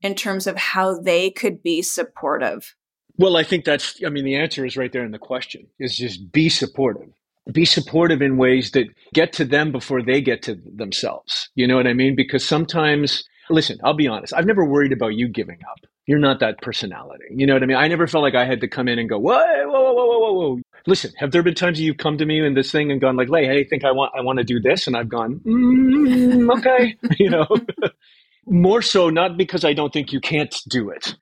[0.00, 2.74] in terms of how they could be supportive?
[3.18, 5.96] Well, I think that's, I mean, the answer is right there in the question is
[5.96, 7.10] just be supportive.
[7.52, 11.50] Be supportive in ways that get to them before they get to themselves.
[11.54, 12.14] You know what I mean?
[12.16, 15.90] Because sometimes, listen, I'll be honest, I've never worried about you giving up.
[16.10, 17.26] You're not that personality.
[17.30, 17.76] You know what I mean?
[17.76, 20.18] I never felt like I had to come in and go, whoa, whoa, whoa, whoa,
[20.18, 20.60] whoa, whoa.
[20.88, 23.28] Listen, have there been times you've come to me in this thing and gone like,
[23.28, 26.96] hey, I think I want, I want to do this, and I've gone, mm, okay,
[27.20, 27.46] you know.
[28.46, 31.14] More so, not because I don't think you can't do it.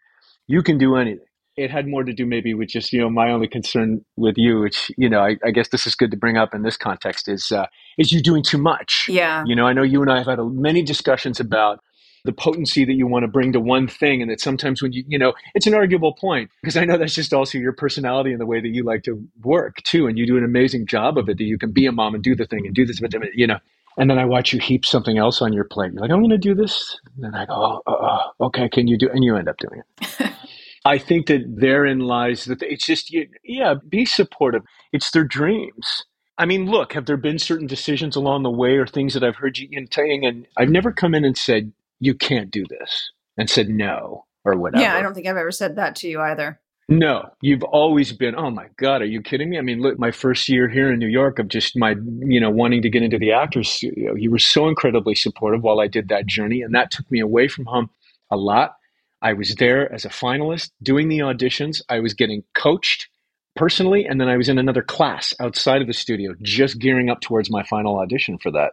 [0.46, 1.26] You can do anything.
[1.58, 4.60] It had more to do maybe with just, you know, my only concern with you,
[4.60, 7.28] which, you know, I, I guess this is good to bring up in this context
[7.28, 7.66] is, uh,
[7.98, 9.06] is you doing too much.
[9.10, 9.42] Yeah.
[9.44, 11.80] You know, I know you and I have had a, many discussions about
[12.24, 15.04] the potency that you want to bring to one thing and that sometimes when you
[15.06, 18.40] you know it's an arguable point because i know that's just also your personality and
[18.40, 21.28] the way that you like to work too and you do an amazing job of
[21.28, 23.12] it that you can be a mom and do the thing and do this but
[23.34, 23.58] you know
[23.98, 25.92] and then I watch you heap something else on your plate.
[25.92, 26.98] You're like, I'm going to do this.
[27.16, 27.96] And then I go, oh, oh,
[28.40, 29.10] oh, okay, can you do?
[29.10, 30.32] And you end up doing it.
[30.84, 34.62] I think that therein lies that it's just, yeah, be supportive.
[34.92, 36.04] It's their dreams.
[36.38, 39.36] I mean, look, have there been certain decisions along the way or things that I've
[39.36, 40.24] heard you saying?
[40.24, 44.56] And I've never come in and said, you can't do this and said no or
[44.56, 44.82] whatever.
[44.82, 46.60] Yeah, I don't think I've ever said that to you either.
[46.90, 49.58] No, you've always been, oh my God, are you kidding me?
[49.58, 52.48] I mean, look, my first year here in New York of just my, you know,
[52.48, 56.08] wanting to get into the actor's studio, you were so incredibly supportive while I did
[56.08, 56.62] that journey.
[56.62, 57.90] And that took me away from home
[58.30, 58.76] a lot.
[59.20, 61.82] I was there as a finalist doing the auditions.
[61.90, 63.08] I was getting coached
[63.54, 64.06] personally.
[64.06, 67.50] And then I was in another class outside of the studio, just gearing up towards
[67.50, 68.72] my final audition for that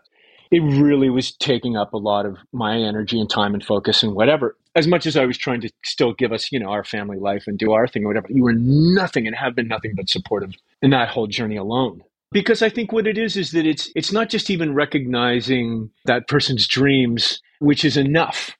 [0.51, 4.13] it really was taking up a lot of my energy and time and focus and
[4.13, 4.55] whatever.
[4.75, 7.43] As much as I was trying to still give us, you know, our family life
[7.47, 10.51] and do our thing or whatever, you were nothing and have been nothing but supportive
[10.81, 12.01] in that whole journey alone.
[12.31, 16.27] Because I think what it is is that it's it's not just even recognizing that
[16.27, 18.57] person's dreams, which is enough.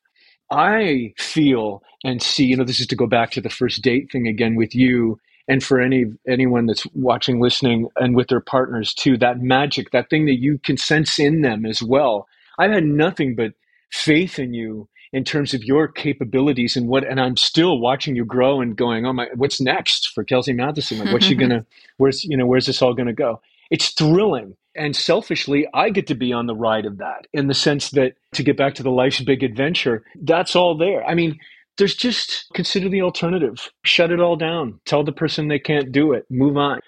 [0.52, 4.12] I feel and see, you know, this is to go back to the first date
[4.12, 8.94] thing again with you and for any anyone that's watching listening and with their partners
[8.94, 12.28] too that magic that thing that you can sense in them as well.
[12.58, 13.54] I've had nothing but
[13.92, 18.26] faith in you in terms of your capabilities and what and i'm still watching you
[18.26, 21.00] grow and going oh my what's next for kelsey matheson?
[21.00, 21.66] Like what's she gonna
[21.98, 23.42] where's you know where's this all gonna go?
[23.72, 24.56] It's thrilling.
[24.78, 28.16] And selfishly i get to be on the ride of that in the sense that
[28.34, 31.06] to get back to the life's big adventure that's all there.
[31.06, 31.40] I mean
[31.78, 33.70] there's just consider the alternative.
[33.84, 34.80] Shut it all down.
[34.86, 36.26] Tell the person they can't do it.
[36.30, 36.80] Move on.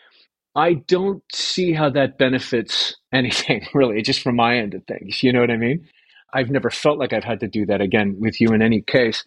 [0.55, 5.23] I don't see how that benefits anything, really, just from my end of things.
[5.23, 5.87] You know what I mean?
[6.33, 9.23] I've never felt like I've had to do that again with you in any case.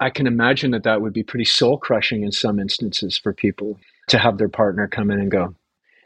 [0.00, 3.78] I can imagine that that would be pretty soul crushing in some instances for people
[4.08, 5.54] to have their partner come in and go,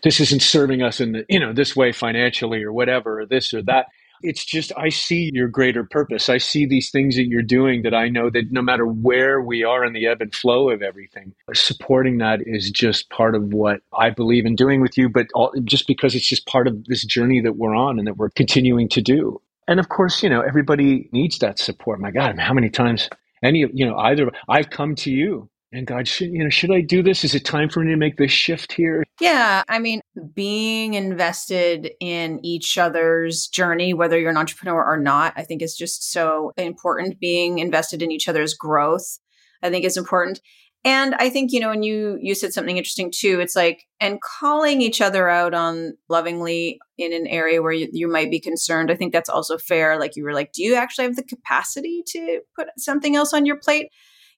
[0.02, 3.52] this isn't serving us in the, you know, this way financially or whatever, or this
[3.52, 3.86] or that.
[4.22, 6.28] It's just, I see your greater purpose.
[6.28, 9.64] I see these things that you're doing that I know that no matter where we
[9.64, 13.80] are in the ebb and flow of everything, supporting that is just part of what
[13.96, 17.04] I believe in doing with you, but all, just because it's just part of this
[17.04, 19.40] journey that we're on and that we're continuing to do.
[19.66, 22.00] And of course, you know, everybody needs that support.
[22.00, 23.08] My God, how many times
[23.42, 26.80] any, you know, either I've come to you and God, should you know, should I
[26.80, 27.24] do this?
[27.24, 29.04] Is it time for me to make this shift here?
[29.20, 30.00] Yeah, I mean,
[30.34, 35.76] being invested in each other's journey, whether you're an entrepreneur or not, I think is
[35.76, 37.20] just so important.
[37.20, 39.18] Being invested in each other's growth,
[39.62, 40.40] I think is important.
[40.84, 44.20] And I think, you know, when you you said something interesting too, it's like and
[44.20, 48.90] calling each other out on lovingly in an area where you, you might be concerned.
[48.90, 49.98] I think that's also fair.
[49.98, 53.44] Like you were like, do you actually have the capacity to put something else on
[53.44, 53.88] your plate?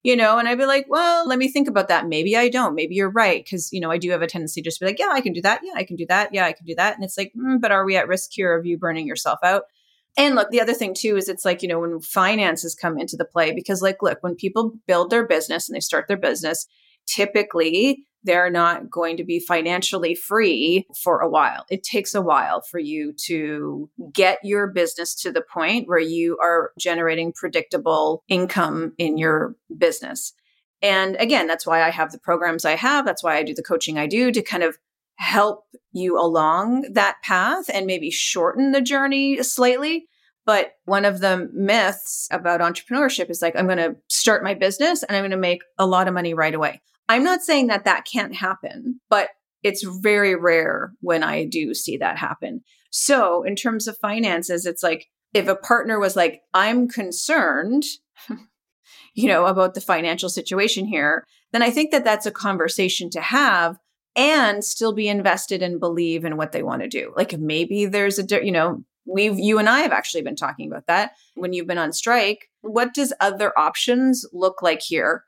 [0.02, 2.08] You know, and I'd be like, well, let me think about that.
[2.08, 2.74] Maybe I don't.
[2.74, 3.46] Maybe you're right.
[3.48, 5.32] Cause, you know, I do have a tendency just to be like, yeah, I can
[5.32, 5.60] do that.
[5.62, 6.32] Yeah, I can do that.
[6.32, 6.94] Yeah, I can do that.
[6.94, 9.64] And it's like, mm, but are we at risk here of you burning yourself out?
[10.16, 13.16] And look, the other thing too is it's like, you know, when finances come into
[13.16, 16.66] the play, because like, look, when people build their business and they start their business,
[17.06, 21.64] typically they're not going to be financially free for a while.
[21.70, 26.38] It takes a while for you to get your business to the point where you
[26.42, 30.32] are generating predictable income in your business.
[30.82, 33.04] And again, that's why I have the programs I have.
[33.04, 34.78] That's why I do the coaching I do to kind of
[35.16, 40.06] help you along that path and maybe shorten the journey slightly.
[40.46, 45.02] But one of the myths about entrepreneurship is like, I'm going to start my business
[45.02, 46.80] and I'm going to make a lot of money right away.
[47.10, 49.30] I'm not saying that that can't happen, but
[49.64, 52.62] it's very rare when I do see that happen.
[52.92, 57.82] So, in terms of finances, it's like if a partner was like, I'm concerned,
[59.14, 63.20] you know, about the financial situation here, then I think that that's a conversation to
[63.20, 63.76] have
[64.14, 67.12] and still be invested and believe in what they want to do.
[67.16, 70.86] Like maybe there's a, you know, we've, you and I have actually been talking about
[70.86, 72.50] that when you've been on strike.
[72.60, 75.24] What does other options look like here?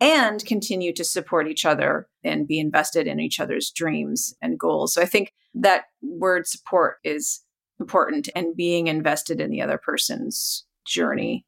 [0.00, 4.92] And continue to support each other and be invested in each other's dreams and goals.
[4.92, 7.40] So I think that word support is
[7.80, 11.46] important and being invested in the other person's journey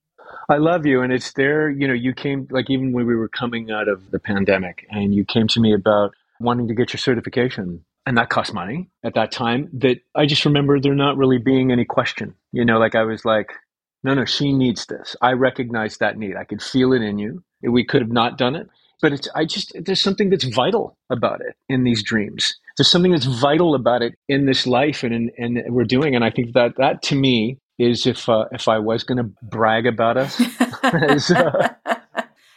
[0.48, 1.02] I love you.
[1.02, 4.10] And it's there, you know, you came, like, even when we were coming out of
[4.10, 7.84] the pandemic, and you came to me about wanting to get your certification.
[8.06, 9.68] And that cost money at that time.
[9.72, 12.36] That I just remember there not really being any question.
[12.52, 13.50] You know, like I was like,
[14.04, 15.16] no, no, she needs this.
[15.20, 16.36] I recognize that need.
[16.36, 17.42] I could feel it in you.
[17.66, 18.68] We could have not done it.
[19.02, 22.54] But it's, I just, there's something that's vital about it in these dreams.
[22.76, 26.14] There's something that's vital about it in this life and in, and we're doing.
[26.14, 29.30] And I think that that to me is if uh, if I was going to
[29.42, 30.40] brag about us.
[31.30, 31.68] uh,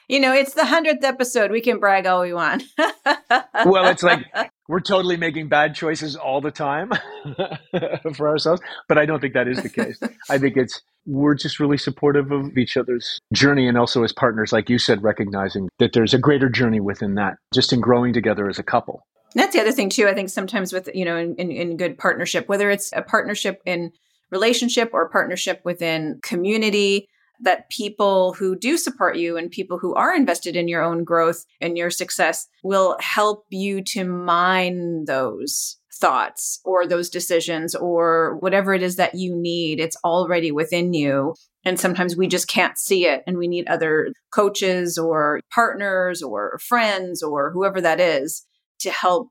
[0.10, 1.52] you know, it's the hundredth episode.
[1.52, 2.64] We can brag all we want.
[2.78, 4.26] well, it's like
[4.68, 6.92] we're totally making bad choices all the time
[8.16, 10.00] for ourselves, but I don't think that is the case.
[10.30, 14.52] I think it's we're just really supportive of each other's journey and also as partners,
[14.52, 18.50] like you said, recognizing that there's a greater journey within that, just in growing together
[18.50, 19.06] as a couple.
[19.36, 20.08] That's the other thing too.
[20.08, 23.62] I think sometimes with you know in, in, in good partnership, whether it's a partnership
[23.64, 23.92] in
[24.32, 27.08] relationship or partnership within community
[27.42, 31.46] that people who do support you and people who are invested in your own growth
[31.62, 38.74] and your success will help you to mine those thoughts or those decisions or whatever
[38.74, 39.80] it is that you need.
[39.80, 41.36] It's already within you.
[41.66, 43.22] And sometimes we just can't see it.
[43.28, 48.46] And we need other coaches or partners or friends or whoever that is
[48.80, 49.30] to help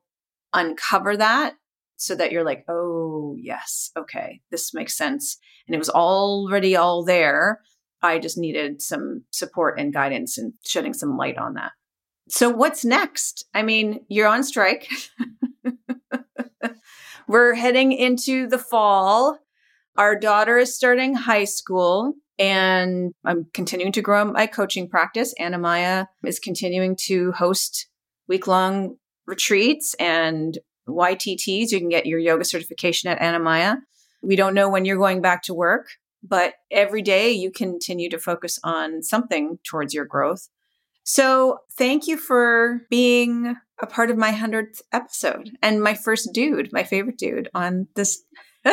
[0.53, 1.55] uncover that
[1.97, 5.37] so that you're like, oh, yes, okay, this makes sense.
[5.67, 7.59] And it was already all there.
[8.01, 11.71] I just needed some support and guidance and shedding some light on that.
[12.29, 13.45] So, what's next?
[13.53, 14.87] I mean, you're on strike.
[17.27, 19.39] We're heading into the fall.
[19.97, 25.33] Our daughter is starting high school, and I'm continuing to grow my coaching practice.
[25.39, 27.87] Anamaya is continuing to host
[28.27, 28.95] week long
[29.27, 31.71] retreats and YTTs.
[31.71, 33.77] You can get your yoga certification at Anamaya.
[34.21, 35.87] We don't know when you're going back to work,
[36.23, 40.49] but every day you continue to focus on something towards your growth.
[41.03, 46.71] So thank you for being a part of my 100th episode and my first dude,
[46.71, 48.23] my favorite dude on this.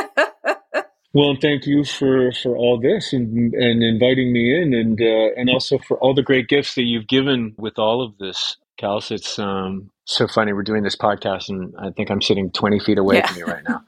[1.15, 5.49] well, thank you for, for all this and, and inviting me in and, uh, and
[5.49, 8.57] also for all the great gifts that you've given with all of this.
[8.81, 10.53] Kels, it's um, so funny.
[10.53, 13.27] We're doing this podcast, and I think I'm sitting 20 feet away yeah.
[13.27, 13.83] from you right now.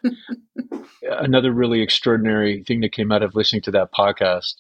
[1.21, 4.55] Another really extraordinary thing that came out of listening to that podcast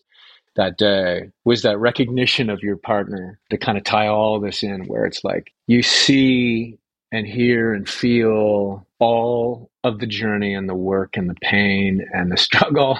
[0.56, 4.86] that day was that recognition of your partner to kind of tie all this in,
[4.86, 6.78] where it's like you see
[7.12, 12.30] and hear and feel all of the journey and the work and the pain and
[12.30, 12.98] the struggle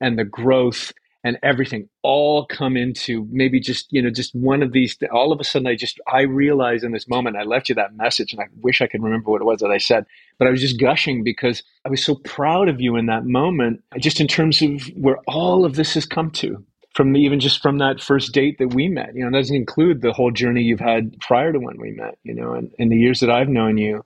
[0.00, 0.92] and the growth
[1.24, 5.40] and everything all come into maybe just you know just one of these all of
[5.40, 8.40] a sudden i just i realized in this moment i left you that message and
[8.40, 10.04] i wish i could remember what it was that i said
[10.38, 13.82] but i was just gushing because i was so proud of you in that moment
[13.98, 16.64] just in terms of where all of this has come to
[16.94, 20.12] from even just from that first date that we met you know doesn't include the
[20.12, 23.20] whole journey you've had prior to when we met you know and in the years
[23.20, 24.04] that i've known you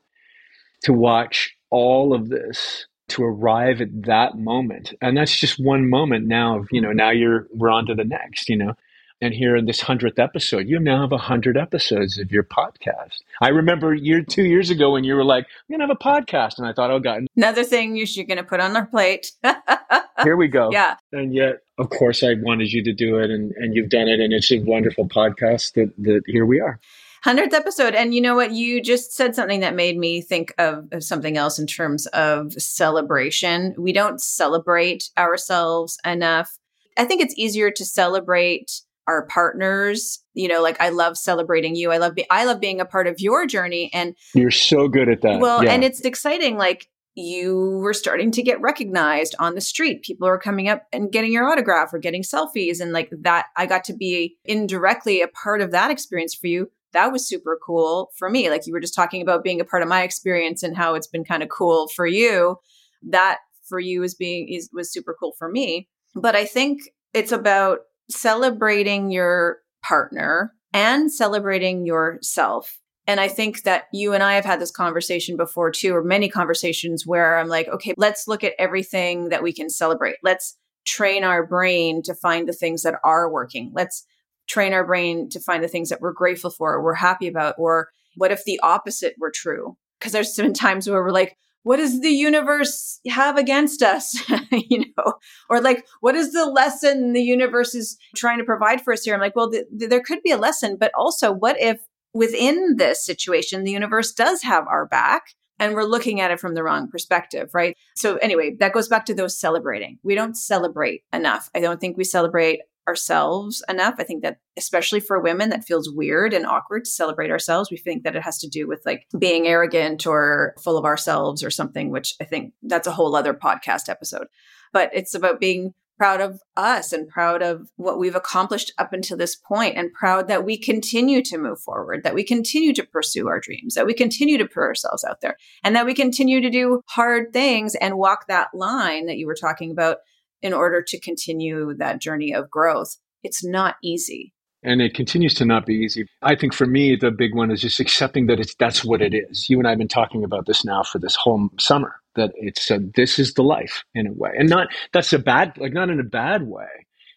[0.82, 4.94] to watch all of this to arrive at that moment.
[5.00, 8.48] And that's just one moment now you know now you're we're on to the next
[8.48, 8.74] you know
[9.20, 13.18] and here in this 100th episode you now have 100 episodes of your podcast.
[13.40, 16.58] I remember year two years ago when you were like i'm gonna have a podcast
[16.58, 17.26] and i thought oh god.
[17.36, 19.32] Another thing you're gonna put on our plate.
[20.22, 20.70] Here we go.
[20.70, 20.96] Yeah.
[21.12, 24.20] And yet of course i wanted you to do it and, and you've done it
[24.20, 26.80] and it's a wonderful podcast that, that here we are
[27.24, 27.94] 100th episode.
[27.94, 28.52] And you know what?
[28.52, 32.52] You just said something that made me think of, of, something else in terms of
[32.54, 33.74] celebration.
[33.78, 36.58] We don't celebrate ourselves enough.
[36.98, 41.90] I think it's easier to celebrate our partners you know like i love celebrating you
[41.90, 45.08] i love be- i love being a part of your journey and you're so good
[45.08, 45.72] at that well yeah.
[45.72, 50.02] and it's exciting like you were starting to get recognized on the street.
[50.02, 52.80] People are coming up and getting your autograph or getting selfies.
[52.80, 56.70] And like that, I got to be indirectly a part of that experience for you
[56.92, 58.50] that was super cool for me.
[58.50, 61.06] Like you were just talking about being a part of my experience and how it's
[61.06, 62.56] been kind of cool for you.
[63.02, 63.38] That
[63.68, 65.88] for you is being is was super cool for me.
[66.14, 66.82] But I think
[67.14, 67.80] it's about
[68.10, 72.78] celebrating your partner and celebrating yourself.
[73.06, 76.28] And I think that you and I have had this conversation before too, or many
[76.28, 80.16] conversations where I'm like, okay, let's look at everything that we can celebrate.
[80.22, 83.72] Let's train our brain to find the things that are working.
[83.74, 84.04] Let's
[84.52, 87.54] train our brain to find the things that we're grateful for, or we're happy about,
[87.56, 89.78] or what if the opposite were true?
[89.98, 94.22] Because there's been times where we're like, what does the universe have against us?
[94.52, 95.14] you know,
[95.48, 99.14] or like, what is the lesson the universe is trying to provide for us here?
[99.14, 101.80] I'm like, well, th- th- there could be a lesson, but also, what if
[102.12, 105.22] within this situation, the universe does have our back?
[105.58, 107.76] And we're looking at it from the wrong perspective, right?
[107.94, 109.98] So, anyway, that goes back to those celebrating.
[110.02, 111.48] We don't celebrate enough.
[111.54, 113.94] I don't think we celebrate ourselves enough.
[113.98, 117.70] I think that especially for women that feels weird and awkward to celebrate ourselves.
[117.70, 121.42] We think that it has to do with like being arrogant or full of ourselves
[121.42, 124.26] or something, which I think that's a whole other podcast episode.
[124.72, 129.16] But it's about being proud of us and proud of what we've accomplished up until
[129.16, 133.28] this point and proud that we continue to move forward, that we continue to pursue
[133.28, 136.50] our dreams, that we continue to put ourselves out there and that we continue to
[136.50, 139.98] do hard things and walk that line that you were talking about
[140.42, 142.96] in order to continue that journey of growth.
[143.22, 144.34] It's not easy.
[144.64, 146.06] And it continues to not be easy.
[146.22, 149.12] I think for me, the big one is just accepting that it's that's what it
[149.12, 149.48] is.
[149.48, 151.96] You and I have been talking about this now for this whole summer.
[152.14, 155.56] That it's uh, this is the life in a way, and not that's a bad
[155.58, 156.68] like not in a bad way,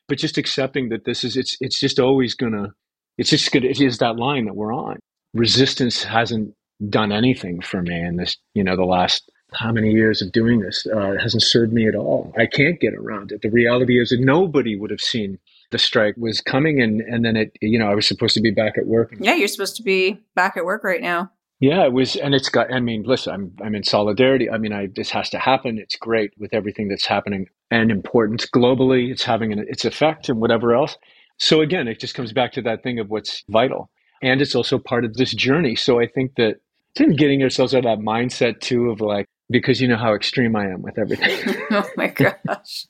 [0.08, 2.74] but just accepting that this is it's it's just always gonna
[3.20, 4.98] it's just gonna it is that line that we're on.
[5.36, 6.54] Resistance hasn't
[6.90, 10.60] done anything for me in this you know the last how many years of doing
[10.60, 12.34] this uh, hasn't served me at all.
[12.38, 13.42] I can't get around it.
[13.42, 15.40] The reality is that nobody would have seen
[15.72, 18.52] the strike was coming, and and then it, you know, I was supposed to be
[18.52, 19.14] back at work.
[19.20, 21.32] Yeah, you're supposed to be back at work right now.
[21.60, 22.72] Yeah, it was, and it's got.
[22.74, 24.50] I mean, listen, I'm I'm in solidarity.
[24.50, 25.78] I mean, I this has to happen.
[25.78, 29.12] It's great with everything that's happening and important globally.
[29.12, 30.98] It's having an, its effect and whatever else.
[31.38, 33.90] So again, it just comes back to that thing of what's vital,
[34.22, 35.76] and it's also part of this journey.
[35.76, 36.58] So I think that
[36.96, 40.66] getting ourselves out of that mindset too of like because you know how extreme I
[40.66, 41.56] am with everything.
[41.72, 42.88] oh my gosh.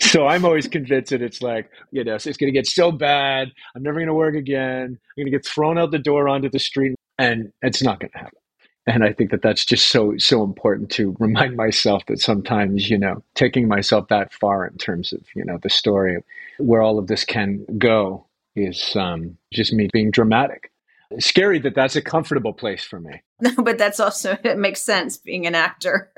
[0.00, 3.52] so I'm always convinced that it's like, you know, it's going to get so bad.
[3.74, 4.84] I'm never going to work again.
[4.84, 8.10] I'm going to get thrown out the door onto the street, and it's not going
[8.12, 8.38] to happen.
[8.86, 12.96] And I think that that's just so so important to remind myself that sometimes, you
[12.96, 16.22] know, taking myself that far in terms of, you know, the story of
[16.58, 18.24] where all of this can go
[18.56, 20.72] is um, just me being dramatic
[21.18, 23.22] scary that that's a comfortable place for me.
[23.40, 26.12] No, but that's also it makes sense being an actor.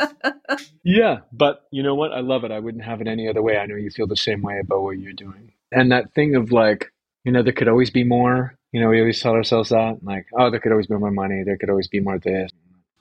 [0.84, 2.12] yeah, but you know what?
[2.12, 2.50] I love it.
[2.50, 3.56] I wouldn't have it any other way.
[3.56, 5.52] I know you feel the same way about what you're doing.
[5.70, 6.92] And that thing of like,
[7.24, 8.56] you know, there could always be more.
[8.72, 11.42] You know, we always tell ourselves that, like, oh, there could always be more money.
[11.44, 12.50] There could always be more this.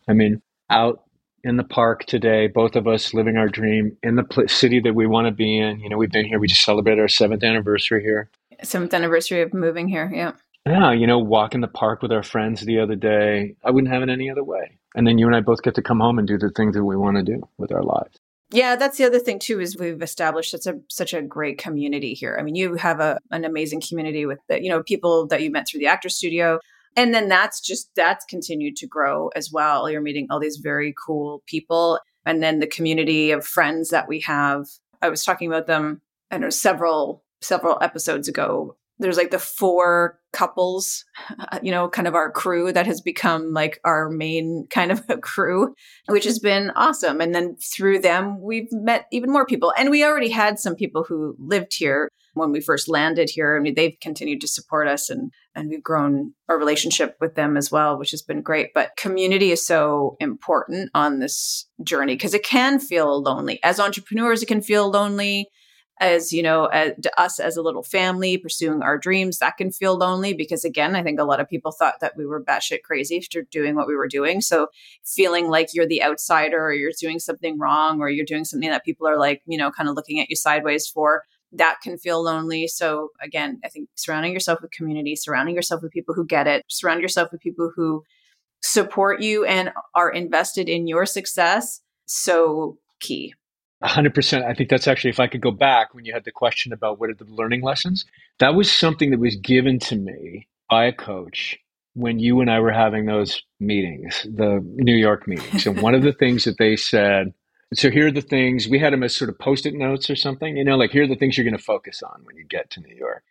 [0.08, 1.04] I mean, out
[1.44, 4.94] in the park today, both of us living our dream in the pl- city that
[4.94, 5.80] we want to be in.
[5.80, 6.40] You know, we've been here.
[6.40, 8.30] We just celebrated our seventh anniversary here.
[8.64, 10.12] Seventh anniversary of moving here.
[10.14, 10.34] Yeah.
[10.66, 13.56] Yeah, you know, walk in the park with our friends the other day.
[13.64, 14.78] I wouldn't have it any other way.
[14.96, 16.84] And then you and I both get to come home and do the things that
[16.84, 18.20] we want to do with our lives.
[18.52, 22.14] Yeah, that's the other thing too is we've established such a such a great community
[22.14, 22.38] here.
[22.38, 25.52] I mean, you have a an amazing community with the, you know people that you
[25.52, 26.60] met through the actor studio,
[26.98, 29.90] and then that's just that's continued to grow as well.
[29.90, 34.20] You're meeting all these very cool people, and then the community of friends that we
[34.22, 34.66] have.
[35.02, 40.20] I was talking about them, I know several several episodes ago there's like the four
[40.32, 41.06] couples,
[41.62, 45.74] you know, kind of our crew that has become like our main kind of crew,
[46.08, 47.20] which has been awesome.
[47.20, 49.74] And then through them, we've met even more people.
[49.78, 53.76] And we already had some people who lived here when we first landed here, and
[53.76, 58.00] they've continued to support us and and we've grown our relationship with them as well,
[58.00, 58.70] which has been great.
[58.74, 63.60] But community is so important on this journey because it can feel lonely.
[63.64, 65.50] As entrepreneurs, it can feel lonely
[66.02, 69.96] as you know as, us as a little family pursuing our dreams that can feel
[69.96, 73.22] lonely because again i think a lot of people thought that we were batshit crazy
[73.32, 74.42] for doing what we were doing.
[74.42, 74.68] So
[75.06, 78.86] feeling like you're the outsider or you're doing something wrong or you're doing something that
[78.86, 81.24] people are like you know kind of looking at you sideways for
[81.54, 82.68] that can feel lonely.
[82.68, 86.64] So again i think surrounding yourself with community surrounding yourself with people who get it
[86.68, 88.04] surround yourself with people who
[88.62, 93.34] support you and are invested in your success so key
[93.84, 94.44] 100%.
[94.44, 97.00] I think that's actually, if I could go back when you had the question about
[97.00, 98.06] what are the learning lessons,
[98.40, 101.58] that was something that was given to me by a coach
[101.94, 105.66] when you and I were having those meetings, the New York meetings.
[105.68, 107.34] and one of the things that they said,
[107.74, 110.16] so here are the things, we had them as sort of post it notes or
[110.16, 112.46] something, you know, like here are the things you're going to focus on when you
[112.46, 113.24] get to New York.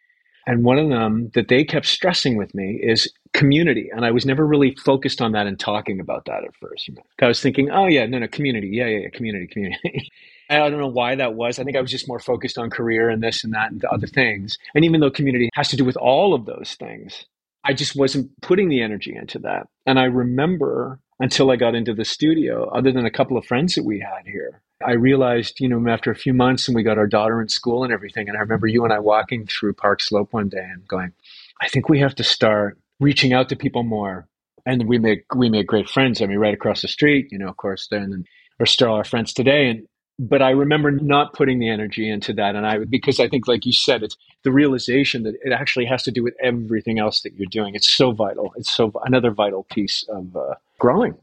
[0.46, 3.90] And one of them that they kept stressing with me is community.
[3.94, 6.90] And I was never really focused on that and talking about that at first.
[7.20, 8.68] I was thinking, oh, yeah, no, no, community.
[8.72, 10.10] Yeah, yeah, yeah, community, community.
[10.50, 11.58] I don't know why that was.
[11.58, 14.06] I think I was just more focused on career and this and that and other
[14.06, 14.58] things.
[14.74, 17.24] And even though community has to do with all of those things,
[17.64, 19.68] I just wasn't putting the energy into that.
[19.86, 23.74] And I remember until I got into the studio, other than a couple of friends
[23.74, 26.98] that we had here, I realized, you know, after a few months and we got
[26.98, 28.28] our daughter in school and everything.
[28.28, 31.12] And I remember you and I walking through Park Slope one day and going,
[31.60, 34.26] I think we have to start reaching out to people more.
[34.66, 36.20] And we make we made great friends.
[36.20, 38.24] I mean, right across the street, you know, of course, and then
[38.58, 39.70] are still our friends today.
[39.70, 39.86] And
[40.20, 42.54] but I remember not putting the energy into that.
[42.54, 46.02] And I, because I think, like you said, it's the realization that it actually has
[46.02, 47.74] to do with everything else that you're doing.
[47.74, 48.52] It's so vital.
[48.56, 51.14] It's so another vital piece of uh, growing.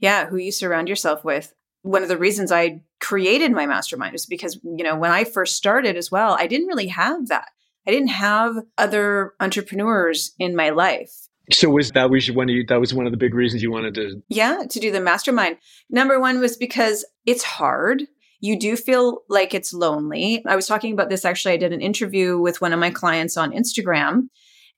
[0.00, 0.26] Yeah.
[0.26, 1.52] Who you surround yourself with.
[1.82, 5.56] One of the reasons I created my mastermind is because, you know, when I first
[5.56, 7.48] started as well, I didn't really have that.
[7.86, 11.12] I didn't have other entrepreneurs in my life.
[11.52, 13.70] So was that was one of you, that was one of the big reasons you
[13.70, 15.58] wanted to Yeah, to do the mastermind.
[15.88, 18.02] Number 1 was because it's hard
[18.40, 20.44] you do feel like it's lonely.
[20.46, 21.54] I was talking about this actually.
[21.54, 24.28] I did an interview with one of my clients on Instagram.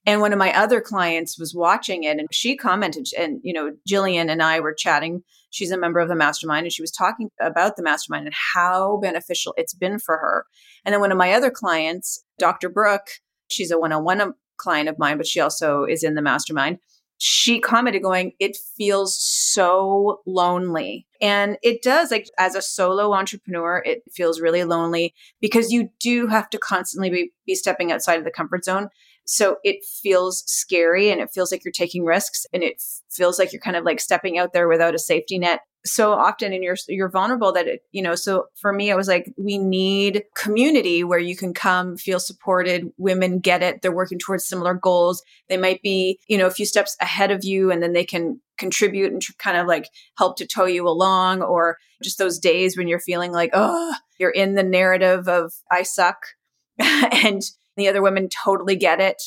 [0.06, 3.72] And one of my other clients was watching it and she commented, and, you know,
[3.86, 5.22] Jillian and I were chatting.
[5.50, 8.98] She's a member of the mastermind and she was talking about the mastermind and how
[8.98, 10.46] beneficial it's been for her.
[10.84, 12.68] And then one of my other clients, Dr.
[12.68, 13.08] Brooke,
[13.50, 16.78] she's a one on one client of mine, but she also is in the mastermind
[17.18, 19.16] she commented going, it feels
[19.58, 21.04] so lonely.
[21.20, 26.28] And it does, like as a solo entrepreneur, it feels really lonely because you do
[26.28, 28.88] have to constantly be, be stepping outside of the comfort zone.
[29.26, 32.80] So it feels scary and it feels like you're taking risks and it
[33.10, 36.52] feels like you're kind of like stepping out there without a safety net so often
[36.52, 39.58] and you're you're vulnerable that it you know so for me it was like we
[39.58, 44.74] need community where you can come feel supported women get it they're working towards similar
[44.74, 45.22] goals.
[45.48, 48.40] They might be you know a few steps ahead of you and then they can
[48.58, 52.88] contribute and kind of like help to tow you along or just those days when
[52.88, 56.18] you're feeling like oh you're in the narrative of i suck
[56.78, 57.42] and
[57.76, 59.22] the other women totally get it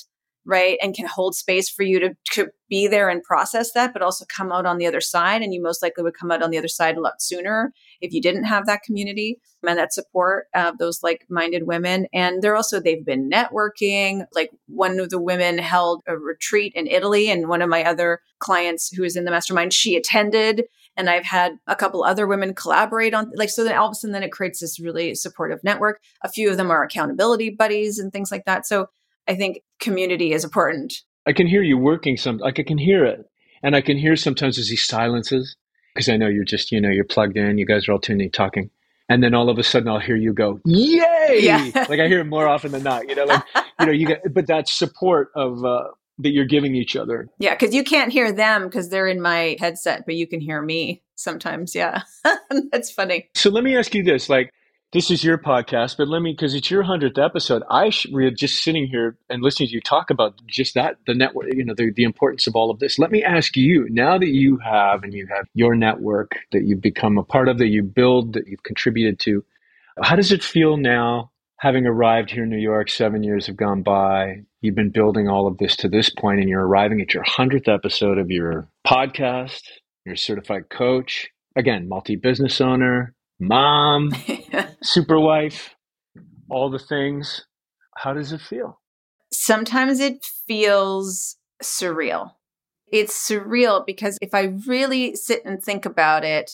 [0.46, 4.02] right and can hold space for you to, to be there and process that but
[4.02, 6.50] also come out on the other side and you most likely would come out on
[6.50, 7.72] the other side a lot sooner
[8.02, 12.56] if you didn't have that community and that support of those like-minded women and they're
[12.56, 17.48] also they've been networking like one of the women held a retreat in italy and
[17.48, 20.64] one of my other clients who is in the mastermind she attended
[20.98, 23.96] and I've had a couple other women collaborate on like so then all of a
[23.96, 26.02] sudden then it creates this really supportive network.
[26.24, 28.68] A few of them are accountability buddies and things like that.
[28.68, 28.88] So
[29.32, 30.94] I think community is important.
[31.26, 33.22] I can hear you working some, like I can hear it.
[33.64, 35.56] And I can hear sometimes as he silences,
[35.94, 38.30] because I know you're just, you know, you're plugged in, you guys are all tuning,
[38.30, 38.72] talking.
[39.08, 41.40] And then all of a sudden I'll hear you go, yay!
[41.42, 41.72] Yeah.
[41.90, 43.44] like I hear it more often than not, you know, like,
[43.80, 45.84] you know, you get, but that support of, uh,
[46.20, 47.30] that you're giving each other.
[47.40, 50.62] Yeah, because you can't hear them because they're in my headset, but you can hear
[50.62, 51.74] me sometimes.
[51.74, 52.04] Yeah,
[52.72, 53.30] that's funny.
[53.36, 54.52] So let me ask you this: like,
[54.94, 57.64] this is your podcast, but let me, because it's your hundredth episode.
[57.70, 61.48] I should, just sitting here and listening to you talk about just that, the network,
[61.54, 63.00] you know, the, the importance of all of this.
[63.00, 66.82] Let me ask you, now that you have and you have your network that you've
[66.82, 69.46] become a part of, that you build, that you've contributed to,
[70.02, 72.90] how does it feel now, having arrived here in New York?
[72.90, 74.42] Seven years have gone by.
[74.60, 77.70] You've been building all of this to this point, and you're arriving at your hundredth
[77.70, 79.62] episode of your podcast.
[80.06, 84.16] You're a certified coach, again, multi business owner mom,
[84.84, 85.76] super wife,
[86.50, 87.46] all the things.
[87.98, 88.80] How does it feel?
[89.34, 92.32] Sometimes it feels surreal.
[92.92, 96.52] It's surreal because if I really sit and think about it,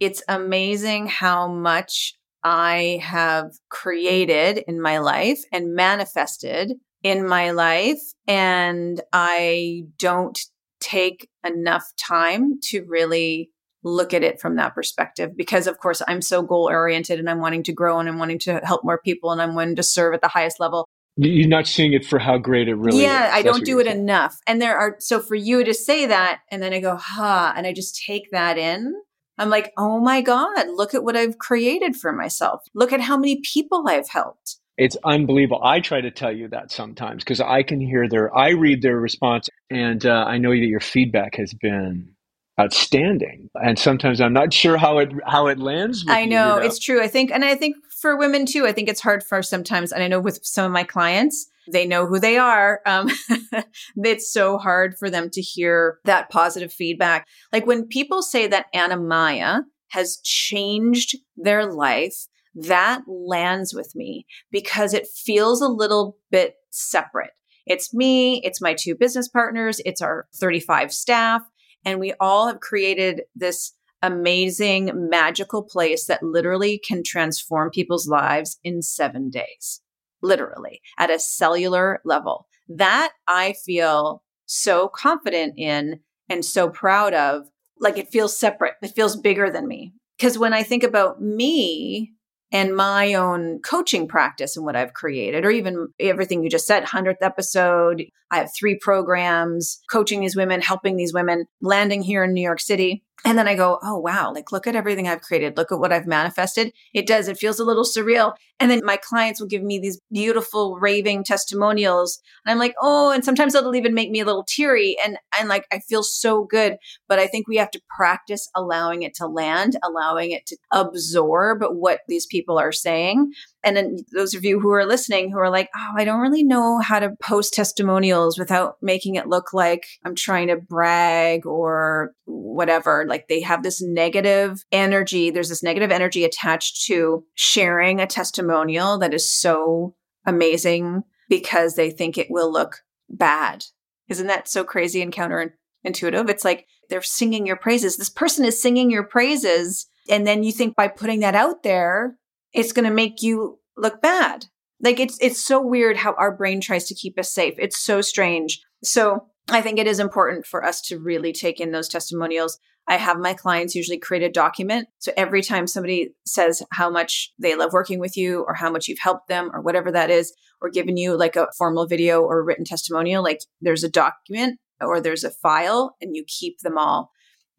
[0.00, 8.00] it's amazing how much I have created in my life and manifested in my life.
[8.26, 10.38] And I don't
[10.80, 13.50] take enough time to really
[13.84, 17.40] look at it from that perspective because of course I'm so goal oriented and I'm
[17.40, 20.14] wanting to grow and I'm wanting to help more people and I'm wanting to serve
[20.14, 20.88] at the highest level.
[21.16, 23.34] You're not seeing it for how great it really yeah, is.
[23.34, 24.00] I don't do it saying.
[24.00, 24.36] enough.
[24.48, 27.66] And there are so for you to say that and then I go, huh, and
[27.66, 28.94] I just take that in.
[29.38, 32.62] I'm like, oh my God, look at what I've created for myself.
[32.74, 34.58] Look at how many people I've helped.
[34.76, 35.62] It's unbelievable.
[35.62, 38.98] I try to tell you that sometimes because I can hear their, I read their
[38.98, 42.13] response, and uh, I know that your feedback has been
[42.60, 43.50] outstanding.
[43.54, 46.66] And sometimes i'm not sure how it how it lands i know, you, you know,
[46.66, 47.02] it's true.
[47.02, 50.02] I think and i think for women too i think it's hard for sometimes and
[50.02, 53.10] i know with some of my clients they know who they are um,
[53.96, 57.26] it's so hard for them to hear that positive feedback.
[57.52, 64.94] Like when people say that anamaya has changed their life that lands with me because
[64.94, 67.30] it feels a little bit separate.
[67.66, 71.42] It's me, it's my two business partners, it's our 35 staff,
[71.84, 73.72] and we all have created this
[74.02, 79.80] amazing, magical place that literally can transform people's lives in seven days,
[80.22, 82.46] literally at a cellular level.
[82.68, 87.46] That I feel so confident in and so proud of.
[87.80, 89.94] Like it feels separate, it feels bigger than me.
[90.16, 92.13] Because when I think about me,
[92.54, 96.84] and my own coaching practice and what I've created, or even everything you just said,
[96.84, 98.04] 100th episode.
[98.30, 102.60] I have three programs coaching these women, helping these women, landing here in New York
[102.60, 103.02] City.
[103.24, 105.56] And then I go, oh, wow, like look at everything I've created.
[105.56, 106.72] Look at what I've manifested.
[106.92, 107.26] It does.
[107.26, 108.34] It feels a little surreal.
[108.60, 112.20] And then my clients will give me these beautiful raving testimonials.
[112.44, 114.96] And I'm like, oh, and sometimes it'll even make me a little teary.
[115.04, 116.76] And and like I feel so good.
[117.08, 121.62] But I think we have to practice allowing it to land, allowing it to absorb
[121.62, 123.32] what these people are saying.
[123.64, 126.44] And then those of you who are listening who are like, oh, I don't really
[126.44, 132.12] know how to post testimonials without making it look like I'm trying to brag or
[132.26, 133.03] whatever.
[133.06, 135.30] Like they have this negative energy.
[135.30, 139.94] There's this negative energy attached to sharing a testimonial that is so
[140.26, 143.64] amazing because they think it will look bad.
[144.08, 146.28] Isn't that so crazy and counterintuitive?
[146.28, 147.96] It's like they're singing your praises.
[147.96, 149.86] This person is singing your praises.
[150.08, 152.16] And then you think by putting that out there,
[152.52, 154.46] it's going to make you look bad.
[154.80, 157.54] Like it's it's so weird how our brain tries to keep us safe.
[157.58, 158.60] It's so strange.
[158.82, 162.58] So I think it is important for us to really take in those testimonials.
[162.86, 164.88] I have my clients usually create a document.
[164.98, 168.88] So every time somebody says how much they love working with you or how much
[168.88, 172.40] you've helped them or whatever that is, or given you like a formal video or
[172.40, 176.76] a written testimonial, like there's a document or there's a file and you keep them
[176.76, 177.10] all.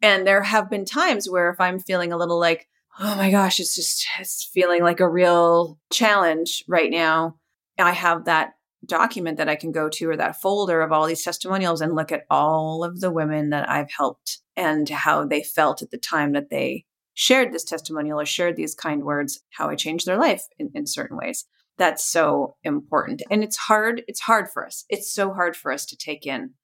[0.02, 2.68] And there have been times where if I'm feeling a little like,
[2.98, 7.36] oh my gosh, it's just, it's feeling like a real challenge right now.
[7.78, 8.54] I have that
[8.86, 12.12] document that I can go to or that folder of all these testimonials and look
[12.12, 16.32] at all of the women that I've helped and how they felt at the time
[16.32, 16.84] that they
[17.14, 20.86] shared this testimonial or shared these kind words, how I changed their life in, in
[20.86, 21.46] certain ways.
[21.78, 23.22] That's so important.
[23.30, 24.02] And it's hard.
[24.06, 24.84] It's hard for us.
[24.88, 26.54] It's so hard for us to take in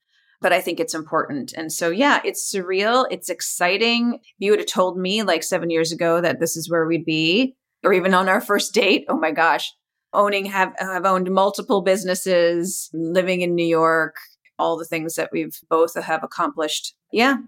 [0.43, 1.53] but I think it's important.
[1.57, 3.07] And so, yeah, it's surreal.
[3.11, 4.19] It's exciting.
[4.39, 7.55] You would have told me like seven years ago that this is where we'd be,
[7.85, 9.73] or even on our first date, oh my gosh,
[10.13, 14.17] owning, have, have owned multiple businesses, living in New York,
[14.59, 16.95] all the things that we've both have accomplished.
[17.13, 17.39] Yeah,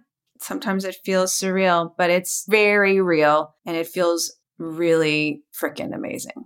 [0.41, 6.45] sometimes it feels surreal, but it's very real and it feels really freaking amazing.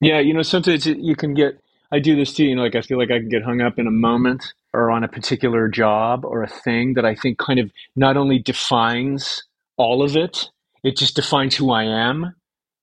[0.00, 1.60] Yeah, you know, sometimes you can get,
[1.92, 3.78] I do this too, you know, like I feel like I can get hung up
[3.78, 7.58] in a moment or on a particular job or a thing that I think kind
[7.58, 9.42] of not only defines
[9.76, 10.48] all of it,
[10.82, 12.34] it just defines who I am.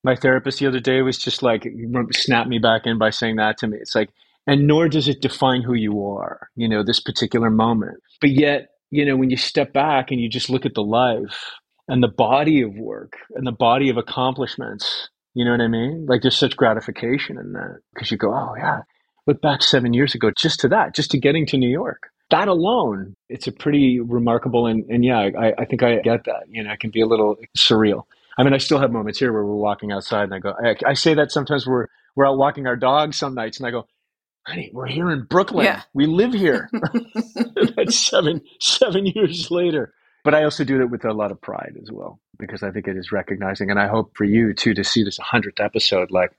[0.08, 1.68] My therapist the other day was just like,
[2.12, 3.78] snap me back in by saying that to me.
[3.82, 4.10] It's like,
[4.48, 8.02] and nor does it define who you are, you know, this particular moment.
[8.22, 11.52] But yet, you know, when you step back and you just look at the life
[11.90, 16.06] and the body of work and the body of accomplishments, you know what I mean?
[16.08, 18.84] Like there's such gratification in that because you go, oh, yeah,
[19.26, 22.04] look back seven years ago just to that, just to getting to New York.
[22.30, 26.44] That alone, it's a pretty remarkable and, and yeah, I, I think I get that.
[26.48, 28.04] You know, it can be a little surreal.
[28.38, 30.76] I mean, I still have moments here where we're walking outside and I go, I,
[30.86, 33.88] I say that sometimes we're, we're out walking our dogs some nights and I go,
[34.46, 35.66] honey, we're here in Brooklyn.
[35.66, 35.82] Yeah.
[35.94, 36.70] We live here.
[37.76, 39.94] That's seven, seven years later.
[40.24, 42.88] But I also do it with a lot of pride as well, because I think
[42.88, 43.72] it is recognizing.
[43.72, 46.32] And I hope for you too to see this 100th episode like,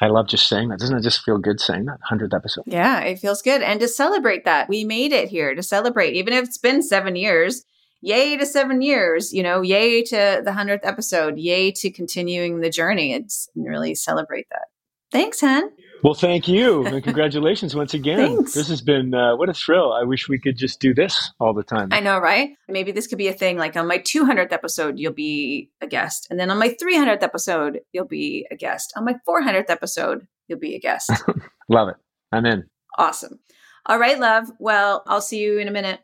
[0.00, 0.80] I love just saying that.
[0.80, 1.98] Doesn't it just feel good saying that?
[2.10, 2.64] 100th episode.
[2.66, 3.62] Yeah, it feels good.
[3.62, 7.14] And to celebrate that, we made it here to celebrate, even if it's been seven
[7.14, 7.64] years.
[8.02, 12.68] Yay to seven years, you know, yay to the 100th episode, yay to continuing the
[12.68, 13.12] journey.
[13.12, 14.66] It's really celebrate that.
[15.12, 15.70] Thanks, Hen.
[16.02, 16.84] Well, thank you.
[16.84, 18.16] And congratulations once again.
[18.16, 18.54] Thanks.
[18.54, 19.92] This has been uh, what a thrill.
[19.92, 21.90] I wish we could just do this all the time.
[21.92, 22.50] I know, right?
[22.68, 23.56] Maybe this could be a thing.
[23.56, 26.26] Like on my 200th episode, you'll be a guest.
[26.28, 28.92] And then on my 300th episode, you'll be a guest.
[28.96, 31.10] On my 400th episode, you'll be a guest.
[31.68, 31.96] love it.
[32.32, 32.64] I'm in.
[32.98, 33.38] Awesome.
[33.86, 34.50] All right, love.
[34.58, 36.00] Well, I'll see you in a minute.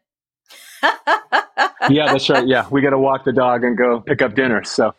[1.91, 2.47] yeah, that's right.
[2.47, 4.64] Yeah, we got to walk the dog and go pick up dinner.
[4.64, 4.95] So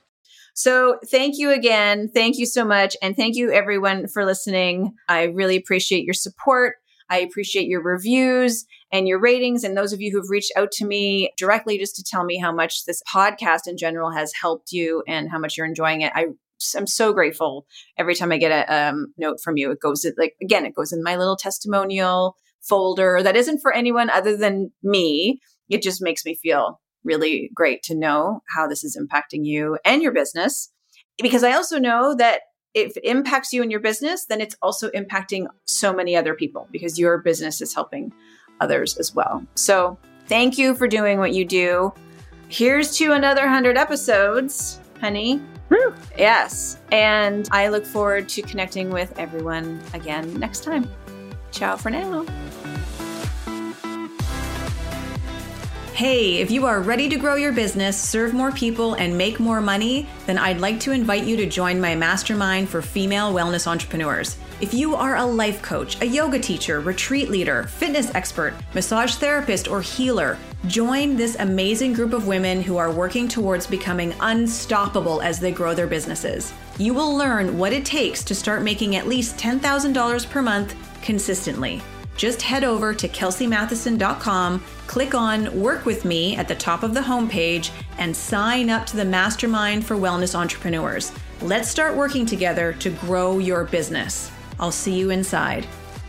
[0.60, 2.10] so thank you again.
[2.14, 2.98] Thank you so much.
[3.02, 4.94] And thank you everyone for listening.
[5.08, 6.76] I really appreciate your support.
[7.10, 9.64] I appreciate your reviews and your ratings.
[9.64, 12.52] And those of you who've reached out to me directly just to tell me how
[12.52, 16.12] much this podcast in general has helped you and how much you're enjoying it.
[16.14, 16.28] I
[16.76, 17.66] I'm so grateful
[17.98, 19.72] every time I get a um, note from you.
[19.72, 24.10] It goes like again, it goes in my little testimonial folder that isn't for anyone
[24.10, 25.40] other than me.
[25.70, 30.01] It just makes me feel really great to know how this is impacting you and
[30.01, 30.72] your business.
[31.22, 32.41] Because I also know that
[32.74, 36.67] if it impacts you and your business, then it's also impacting so many other people
[36.72, 38.13] because your business is helping
[38.61, 39.43] others as well.
[39.55, 39.97] So
[40.28, 41.93] thank you for doing what you do.
[42.47, 45.41] Here's to another 100 episodes, honey.
[45.70, 45.93] Woo.
[46.17, 46.80] Yes.
[46.91, 50.89] And I look forward to connecting with everyone again next time.
[51.51, 52.26] Ciao for now.
[56.00, 59.60] Hey, if you are ready to grow your business, serve more people, and make more
[59.60, 64.38] money, then I'd like to invite you to join my mastermind for female wellness entrepreneurs.
[64.62, 69.68] If you are a life coach, a yoga teacher, retreat leader, fitness expert, massage therapist,
[69.68, 70.38] or healer,
[70.68, 75.74] join this amazing group of women who are working towards becoming unstoppable as they grow
[75.74, 76.54] their businesses.
[76.78, 81.82] You will learn what it takes to start making at least $10,000 per month consistently
[82.20, 87.00] just head over to kelseymatheson.com, click on Work with Me at the top of the
[87.00, 87.70] homepage,
[88.00, 91.12] and sign up to the Mastermind for Wellness Entrepreneurs.
[91.44, 94.32] Let's start working together to grow your business.
[94.60, 95.68] I'll see you inside.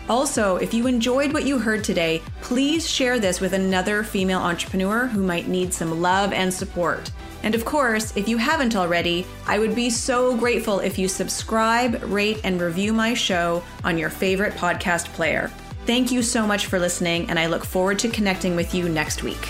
[0.09, 5.07] Also, if you enjoyed what you heard today, please share this with another female entrepreneur
[5.07, 7.13] who might need some love and support.
[7.43, 12.03] And of course, if you haven't already, I would be so grateful if you subscribe,
[12.05, 15.51] rate, and review my show on your favorite podcast player.
[15.91, 19.25] Thank you so much for listening, and I look forward to connecting with you next
[19.25, 19.49] week.